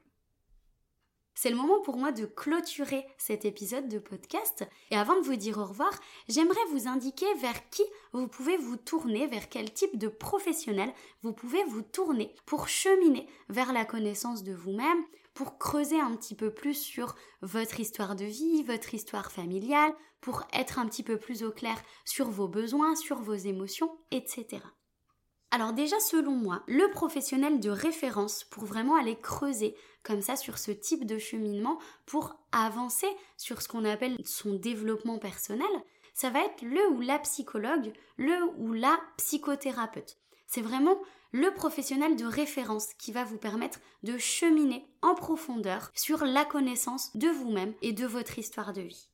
C'est 1.41 1.49
le 1.49 1.55
moment 1.55 1.79
pour 1.79 1.95
moi 1.95 2.11
de 2.11 2.25
clôturer 2.25 3.05
cet 3.17 3.45
épisode 3.45 3.87
de 3.87 3.97
podcast. 3.97 4.67
Et 4.91 4.97
avant 4.97 5.15
de 5.15 5.25
vous 5.25 5.37
dire 5.37 5.57
au 5.57 5.63
revoir, 5.63 5.97
j'aimerais 6.27 6.59
vous 6.73 6.89
indiquer 6.89 7.33
vers 7.35 7.69
qui 7.69 7.83
vous 8.11 8.27
pouvez 8.27 8.57
vous 8.57 8.75
tourner, 8.75 9.25
vers 9.25 9.47
quel 9.47 9.71
type 9.71 9.97
de 9.97 10.09
professionnel 10.09 10.91
vous 11.23 11.31
pouvez 11.31 11.63
vous 11.63 11.81
tourner 11.81 12.35
pour 12.45 12.67
cheminer 12.67 13.25
vers 13.47 13.71
la 13.71 13.85
connaissance 13.85 14.43
de 14.43 14.53
vous-même, 14.53 15.01
pour 15.33 15.57
creuser 15.57 16.01
un 16.01 16.13
petit 16.17 16.35
peu 16.35 16.53
plus 16.53 16.73
sur 16.73 17.15
votre 17.41 17.79
histoire 17.79 18.17
de 18.17 18.25
vie, 18.25 18.63
votre 18.63 18.93
histoire 18.93 19.31
familiale, 19.31 19.93
pour 20.19 20.43
être 20.51 20.77
un 20.77 20.87
petit 20.87 21.03
peu 21.03 21.17
plus 21.17 21.43
au 21.43 21.51
clair 21.51 21.81
sur 22.03 22.29
vos 22.29 22.49
besoins, 22.49 22.97
sur 22.97 23.21
vos 23.21 23.35
émotions, 23.35 23.97
etc. 24.11 24.59
Alors 25.51 25.73
déjà, 25.73 25.99
selon 25.99 26.31
moi, 26.31 26.61
le 26.67 26.91
professionnel 26.91 27.59
de 27.59 27.71
référence 27.71 28.43
pour 28.43 28.65
vraiment 28.65 28.95
aller 28.95 29.17
creuser 29.17 29.75
comme 30.03 30.21
ça 30.21 30.35
sur 30.35 30.59
ce 30.59 30.71
type 30.71 31.05
de 31.05 31.17
cheminement 31.17 31.79
pour 32.05 32.35
avancer 32.51 33.07
sur 33.35 33.61
ce 33.61 33.67
qu'on 33.67 33.85
appelle 33.85 34.17
son 34.25 34.53
développement 34.53 35.17
personnel, 35.17 35.67
ça 36.13 36.29
va 36.29 36.43
être 36.43 36.61
le 36.61 36.89
ou 36.91 37.01
la 37.01 37.17
psychologue, 37.19 37.93
le 38.17 38.35
ou 38.57 38.73
la 38.73 38.99
psychothérapeute. 39.17 40.17
C'est 40.45 40.61
vraiment 40.61 40.99
le 41.31 41.51
professionnel 41.53 42.15
de 42.15 42.25
référence 42.25 42.93
qui 42.97 43.11
va 43.11 43.23
vous 43.23 43.37
permettre 43.37 43.79
de 44.03 44.17
cheminer 44.17 44.85
en 45.01 45.15
profondeur 45.15 45.91
sur 45.95 46.25
la 46.25 46.45
connaissance 46.45 47.15
de 47.15 47.27
vous-même 47.27 47.73
et 47.81 47.93
de 47.93 48.05
votre 48.05 48.37
histoire 48.37 48.73
de 48.73 48.81
vie. 48.81 49.09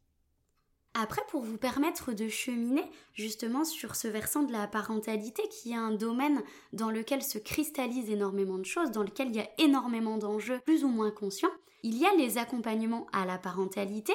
Après, 0.98 1.22
pour 1.28 1.42
vous 1.42 1.58
permettre 1.58 2.14
de 2.14 2.30
cheminer 2.30 2.90
justement 3.14 3.66
sur 3.66 3.98
ce 3.98 4.08
versant 4.08 4.44
de 4.44 4.54
la 4.54 4.66
parentalité, 4.66 5.44
qui 5.50 5.74
est 5.74 5.76
un 5.76 5.92
domaine 5.92 6.42
dans 6.72 6.90
lequel 6.90 7.22
se 7.22 7.38
cristallisent 7.38 8.10
énormément 8.10 8.58
de 8.58 8.66
choses, 8.66 8.92
dans 8.92 9.04
lequel 9.04 9.28
il 9.28 9.36
y 9.36 9.42
a 9.42 9.50
énormément 9.58 10.18
d'enjeux 10.18 10.62
plus 10.64 10.86
ou 10.86 10.88
moins 10.88 11.12
conscients, 11.12 11.52
il 11.84 11.98
y 11.98 12.06
a 12.06 12.16
les 12.16 12.38
accompagnements 12.38 13.08
à 13.12 13.26
la 13.26 13.38
parentalité 13.38 14.14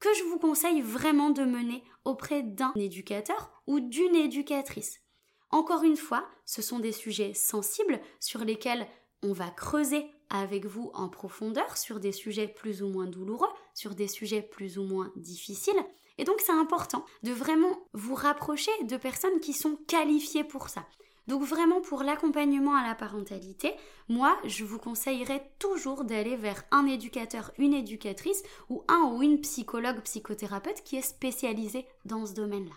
que 0.00 0.12
je 0.14 0.24
vous 0.24 0.38
conseille 0.40 0.80
vraiment 0.80 1.30
de 1.30 1.44
mener 1.44 1.84
auprès 2.04 2.42
d'un 2.42 2.72
éducateur 2.74 3.62
ou 3.68 3.78
d'une 3.78 4.16
éducatrice. 4.16 4.98
Encore 5.50 5.84
une 5.84 5.96
fois, 5.96 6.26
ce 6.44 6.60
sont 6.60 6.80
des 6.80 6.92
sujets 6.92 7.34
sensibles 7.34 8.00
sur 8.18 8.44
lesquels 8.44 8.88
on 9.22 9.32
va 9.32 9.50
creuser 9.50 10.06
avec 10.28 10.64
vous 10.64 10.90
en 10.94 11.08
profondeur 11.08 11.76
sur 11.76 12.00
des 12.00 12.12
sujets 12.12 12.48
plus 12.48 12.82
ou 12.82 12.88
moins 12.88 13.06
douloureux, 13.06 13.48
sur 13.74 13.94
des 13.94 14.08
sujets 14.08 14.42
plus 14.42 14.78
ou 14.78 14.84
moins 14.84 15.12
difficiles. 15.16 15.84
Et 16.20 16.24
donc 16.24 16.42
c'est 16.44 16.52
important 16.52 17.06
de 17.22 17.32
vraiment 17.32 17.80
vous 17.94 18.14
rapprocher 18.14 18.70
de 18.84 18.98
personnes 18.98 19.40
qui 19.40 19.54
sont 19.54 19.76
qualifiées 19.88 20.44
pour 20.44 20.68
ça. 20.68 20.84
Donc 21.28 21.42
vraiment 21.44 21.80
pour 21.80 22.02
l'accompagnement 22.02 22.74
à 22.74 22.86
la 22.86 22.94
parentalité, 22.94 23.72
moi 24.10 24.36
je 24.44 24.66
vous 24.66 24.78
conseillerais 24.78 25.50
toujours 25.58 26.04
d'aller 26.04 26.36
vers 26.36 26.62
un 26.72 26.84
éducateur, 26.84 27.52
une 27.56 27.72
éducatrice 27.72 28.42
ou 28.68 28.84
un 28.86 29.04
ou 29.04 29.22
une 29.22 29.40
psychologue, 29.40 30.02
psychothérapeute 30.02 30.82
qui 30.84 30.96
est 30.96 31.02
spécialisé 31.02 31.86
dans 32.04 32.26
ce 32.26 32.34
domaine-là. 32.34 32.74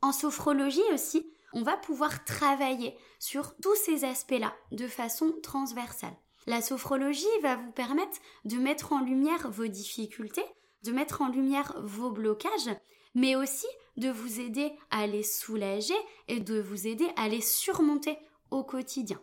En 0.00 0.12
sophrologie 0.12 0.80
aussi, 0.94 1.30
on 1.52 1.64
va 1.64 1.76
pouvoir 1.76 2.24
travailler 2.24 2.96
sur 3.18 3.54
tous 3.56 3.74
ces 3.74 4.04
aspects-là 4.04 4.54
de 4.72 4.86
façon 4.86 5.34
transversale. 5.42 6.16
La 6.46 6.62
sophrologie 6.62 7.26
va 7.42 7.56
vous 7.56 7.72
permettre 7.72 8.18
de 8.46 8.56
mettre 8.56 8.94
en 8.94 9.00
lumière 9.00 9.50
vos 9.50 9.66
difficultés, 9.66 10.46
de 10.84 10.92
mettre 10.92 11.22
en 11.22 11.28
lumière 11.28 11.74
vos 11.82 12.10
blocages, 12.10 12.70
mais 13.14 13.36
aussi 13.36 13.66
de 13.96 14.10
vous 14.10 14.40
aider 14.40 14.72
à 14.90 15.06
les 15.06 15.22
soulager 15.22 15.94
et 16.28 16.40
de 16.40 16.60
vous 16.60 16.86
aider 16.86 17.08
à 17.16 17.28
les 17.28 17.40
surmonter 17.40 18.18
au 18.50 18.64
quotidien. 18.64 19.20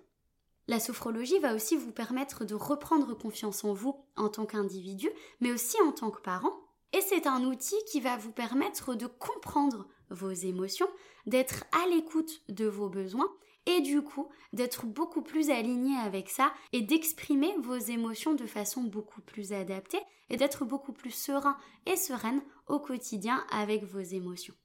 La 0.68 0.80
sophrologie 0.80 1.40
va 1.40 1.54
aussi 1.54 1.76
vous 1.76 1.92
permettre 1.92 2.46
de 2.46 2.56
reprendre 2.56 3.14
confiance 3.14 3.64
en 3.64 3.74
vous 3.74 4.06
en 4.16 4.30
tant 4.30 4.46
qu'individu, 4.46 5.10
mais 5.40 5.52
aussi 5.52 5.76
en 5.82 5.92
tant 5.92 6.12
que 6.12 6.22
parent. 6.22 6.54
Et 6.94 7.02
c'est 7.02 7.28
un 7.28 7.44
outil 7.44 7.76
qui 7.90 8.00
va 8.00 8.18
vous 8.18 8.32
permettre 8.32 8.96
de 8.96 9.06
comprendre 9.06 9.88
vos 10.10 10.32
émotions, 10.32 10.90
d'être 11.26 11.64
à 11.72 11.88
l'écoute 11.90 12.42
de 12.50 12.66
vos 12.66 12.90
besoins 12.90 13.32
et 13.66 13.82
du 13.82 14.02
coup 14.02 14.28
d'être 14.54 14.86
beaucoup 14.86 15.22
plus 15.22 15.50
aligné 15.50 15.96
avec 15.98 16.30
ça 16.30 16.52
et 16.74 16.82
d'exprimer 16.82 17.54
vos 17.60 17.78
émotions 17.78 18.34
de 18.34 18.46
façon 18.46 18.82
beaucoup 18.82 19.22
plus 19.22 19.54
adaptée 19.54 20.02
et 20.30 20.38
d'être 20.38 20.66
beaucoup 20.66 20.94
plus 20.94 21.12
serein 21.12 21.58
et 21.86 21.96
sereine 21.96 22.42
au 22.68 22.80
quotidien 22.80 23.46
avec 23.52 23.84
vos 23.84 24.00
émotions. 24.00 24.56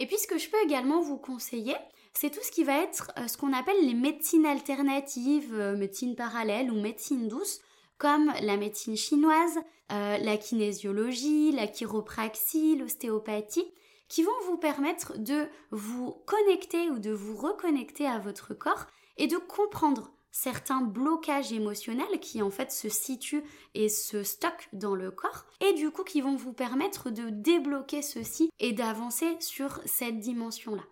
Et 0.00 0.06
puis 0.06 0.18
ce 0.18 0.26
que 0.26 0.38
je 0.38 0.50
peux 0.50 0.62
également 0.64 1.00
vous 1.00 1.18
conseiller, 1.18 1.76
c'est 2.12 2.30
tout 2.30 2.42
ce 2.42 2.50
qui 2.50 2.64
va 2.64 2.78
être 2.78 3.12
euh, 3.18 3.28
ce 3.28 3.36
qu'on 3.36 3.52
appelle 3.52 3.84
les 3.84 3.94
médecines 3.94 4.46
alternatives, 4.46 5.54
euh, 5.54 5.76
médecine 5.76 6.16
parallèle 6.16 6.70
ou 6.70 6.80
médecine 6.80 7.28
douce, 7.28 7.60
comme 7.98 8.32
la 8.40 8.56
médecine 8.56 8.96
chinoise, 8.96 9.58
euh, 9.92 10.18
la 10.18 10.36
kinésiologie, 10.36 11.52
la 11.52 11.66
chiropraxie, 11.66 12.76
l'ostéopathie 12.76 13.66
qui 14.08 14.22
vont 14.22 14.32
vous 14.46 14.56
permettre 14.56 15.18
de 15.18 15.48
vous 15.70 16.12
connecter 16.26 16.90
ou 16.90 16.98
de 16.98 17.10
vous 17.10 17.36
reconnecter 17.36 18.06
à 18.06 18.18
votre 18.18 18.54
corps 18.54 18.86
et 19.16 19.26
de 19.26 19.36
comprendre 19.36 20.12
certains 20.30 20.80
blocages 20.80 21.52
émotionnels 21.52 22.20
qui 22.20 22.42
en 22.42 22.50
fait 22.50 22.72
se 22.72 22.88
situent 22.88 23.44
et 23.74 23.88
se 23.88 24.22
stockent 24.24 24.68
dans 24.72 24.96
le 24.96 25.10
corps 25.10 25.46
et 25.60 25.72
du 25.74 25.90
coup 25.90 26.02
qui 26.02 26.20
vont 26.20 26.36
vous 26.36 26.52
permettre 26.52 27.10
de 27.10 27.30
débloquer 27.30 28.02
ceci 28.02 28.50
et 28.58 28.72
d'avancer 28.72 29.36
sur 29.40 29.80
cette 29.86 30.18
dimension-là. 30.18 30.82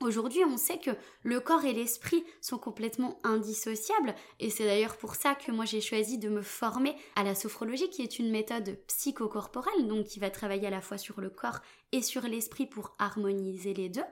Aujourd'hui, 0.00 0.44
on 0.44 0.56
sait 0.56 0.78
que 0.78 0.92
le 1.24 1.40
corps 1.40 1.64
et 1.64 1.72
l'esprit 1.72 2.24
sont 2.40 2.58
complètement 2.58 3.18
indissociables 3.24 4.14
et 4.38 4.48
c'est 4.48 4.64
d'ailleurs 4.64 4.96
pour 4.96 5.16
ça 5.16 5.34
que 5.34 5.50
moi 5.50 5.64
j'ai 5.64 5.80
choisi 5.80 6.18
de 6.18 6.28
me 6.28 6.42
former 6.42 6.94
à 7.16 7.24
la 7.24 7.34
sophrologie 7.34 7.90
qui 7.90 8.02
est 8.02 8.20
une 8.20 8.30
méthode 8.30 8.78
psychocorporelle 8.86 9.88
donc 9.88 10.06
qui 10.06 10.20
va 10.20 10.30
travailler 10.30 10.68
à 10.68 10.70
la 10.70 10.80
fois 10.80 10.98
sur 10.98 11.20
le 11.20 11.30
corps 11.30 11.58
et 11.90 12.00
sur 12.00 12.22
l'esprit 12.22 12.66
pour 12.66 12.94
harmoniser 13.00 13.74
les 13.74 13.88
deux. 13.88 14.04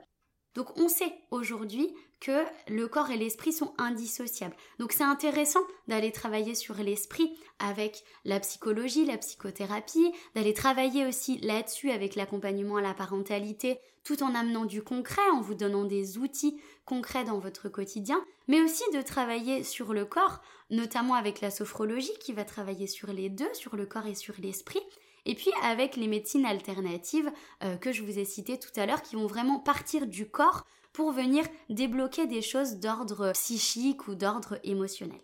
Donc 0.56 0.76
on 0.76 0.88
sait 0.88 1.12
aujourd'hui 1.30 1.94
que 2.20 2.44
le 2.68 2.88
corps 2.88 3.10
et 3.10 3.16
l'esprit 3.16 3.52
sont 3.52 3.74
indissociables. 3.78 4.56
Donc 4.78 4.92
c'est 4.92 5.04
intéressant 5.04 5.60
d'aller 5.88 6.12
travailler 6.12 6.54
sur 6.54 6.74
l'esprit 6.76 7.36
avec 7.58 8.04
la 8.24 8.40
psychologie, 8.40 9.04
la 9.04 9.18
psychothérapie, 9.18 10.12
d'aller 10.34 10.54
travailler 10.54 11.06
aussi 11.06 11.38
là-dessus 11.38 11.90
avec 11.90 12.14
l'accompagnement 12.14 12.76
à 12.76 12.82
la 12.82 12.94
parentalité, 12.94 13.78
tout 14.04 14.22
en 14.22 14.34
amenant 14.34 14.64
du 14.64 14.82
concret, 14.82 15.28
en 15.32 15.40
vous 15.40 15.54
donnant 15.54 15.84
des 15.84 16.16
outils 16.18 16.60
concrets 16.84 17.24
dans 17.24 17.38
votre 17.38 17.68
quotidien, 17.68 18.24
mais 18.46 18.62
aussi 18.62 18.84
de 18.94 19.02
travailler 19.02 19.64
sur 19.64 19.92
le 19.92 20.04
corps, 20.04 20.40
notamment 20.70 21.14
avec 21.14 21.40
la 21.40 21.50
sophrologie 21.50 22.16
qui 22.20 22.32
va 22.32 22.44
travailler 22.44 22.86
sur 22.86 23.12
les 23.12 23.28
deux, 23.28 23.52
sur 23.52 23.76
le 23.76 23.84
corps 23.84 24.06
et 24.06 24.14
sur 24.14 24.34
l'esprit, 24.38 24.82
et 25.24 25.34
puis 25.34 25.50
avec 25.62 25.96
les 25.96 26.06
médecines 26.06 26.46
alternatives 26.46 27.30
euh, 27.64 27.76
que 27.76 27.92
je 27.92 28.02
vous 28.02 28.18
ai 28.18 28.24
citées 28.24 28.58
tout 28.58 28.70
à 28.80 28.86
l'heure, 28.86 29.02
qui 29.02 29.16
vont 29.16 29.26
vraiment 29.26 29.58
partir 29.58 30.06
du 30.06 30.28
corps 30.28 30.64
pour 30.96 31.12
venir 31.12 31.44
débloquer 31.68 32.26
des 32.26 32.40
choses 32.40 32.76
d'ordre 32.76 33.32
psychique 33.32 34.08
ou 34.08 34.14
d'ordre 34.14 34.58
émotionnel. 34.64 35.20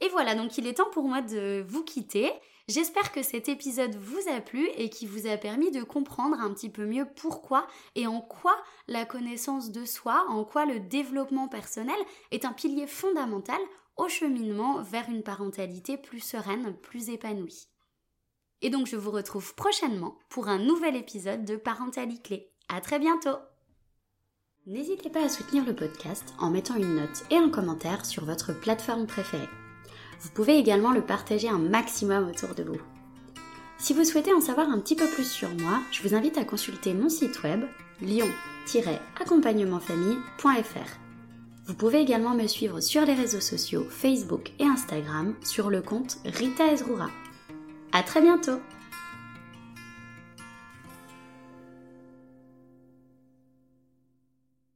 Et 0.00 0.08
voilà, 0.10 0.36
donc 0.36 0.56
il 0.56 0.68
est 0.68 0.74
temps 0.74 0.90
pour 0.90 1.02
moi 1.02 1.22
de 1.22 1.64
vous 1.66 1.82
quitter. 1.82 2.30
J'espère 2.68 3.10
que 3.10 3.24
cet 3.24 3.48
épisode 3.48 3.96
vous 3.96 4.28
a 4.32 4.40
plu 4.40 4.68
et 4.76 4.90
qui 4.90 5.06
vous 5.06 5.26
a 5.26 5.36
permis 5.36 5.72
de 5.72 5.82
comprendre 5.82 6.38
un 6.38 6.54
petit 6.54 6.70
peu 6.70 6.86
mieux 6.86 7.04
pourquoi 7.16 7.66
et 7.96 8.06
en 8.06 8.20
quoi 8.20 8.56
la 8.86 9.04
connaissance 9.04 9.72
de 9.72 9.84
soi, 9.84 10.24
en 10.28 10.44
quoi 10.44 10.66
le 10.66 10.78
développement 10.78 11.48
personnel 11.48 11.98
est 12.30 12.44
un 12.44 12.52
pilier 12.52 12.86
fondamental 12.86 13.60
au 13.96 14.08
cheminement 14.08 14.82
vers 14.82 15.08
une 15.08 15.24
parentalité 15.24 15.96
plus 15.96 16.20
sereine, 16.20 16.76
plus 16.80 17.10
épanouie. 17.10 17.66
Et 18.62 18.70
donc 18.70 18.86
je 18.86 18.96
vous 18.96 19.10
retrouve 19.10 19.56
prochainement 19.56 20.16
pour 20.28 20.46
un 20.46 20.58
nouvel 20.58 20.94
épisode 20.94 21.44
de 21.44 21.56
Parentalité 21.56 22.22
Clé. 22.22 22.52
À 22.68 22.80
très 22.80 23.00
bientôt! 23.00 23.38
N'hésitez 24.66 25.10
pas 25.10 25.22
à 25.22 25.28
soutenir 25.28 25.62
le 25.66 25.74
podcast 25.74 26.32
en 26.38 26.48
mettant 26.48 26.76
une 26.76 26.94
note 26.94 27.24
et 27.30 27.36
un 27.36 27.50
commentaire 27.50 28.06
sur 28.06 28.24
votre 28.24 28.58
plateforme 28.58 29.06
préférée. 29.06 29.50
Vous 30.20 30.30
pouvez 30.30 30.56
également 30.56 30.92
le 30.92 31.02
partager 31.02 31.50
un 31.50 31.58
maximum 31.58 32.30
autour 32.30 32.54
de 32.54 32.62
vous. 32.62 32.80
Si 33.76 33.92
vous 33.92 34.04
souhaitez 34.04 34.32
en 34.32 34.40
savoir 34.40 34.70
un 34.70 34.78
petit 34.78 34.96
peu 34.96 35.06
plus 35.06 35.30
sur 35.30 35.50
moi, 35.56 35.82
je 35.90 36.00
vous 36.00 36.14
invite 36.14 36.38
à 36.38 36.46
consulter 36.46 36.94
mon 36.94 37.10
site 37.10 37.42
web 37.42 37.66
lion-accompagnementfamille.fr. 38.00 40.98
Vous 41.66 41.74
pouvez 41.74 42.00
également 42.00 42.34
me 42.34 42.46
suivre 42.46 42.80
sur 42.80 43.04
les 43.04 43.12
réseaux 43.12 43.42
sociaux 43.42 43.84
Facebook 43.90 44.52
et 44.58 44.64
Instagram 44.64 45.34
sur 45.44 45.68
le 45.68 45.82
compte 45.82 46.16
Rita 46.24 46.72
Ezrura. 46.72 47.10
À 47.92 48.02
très 48.02 48.22
bientôt 48.22 48.60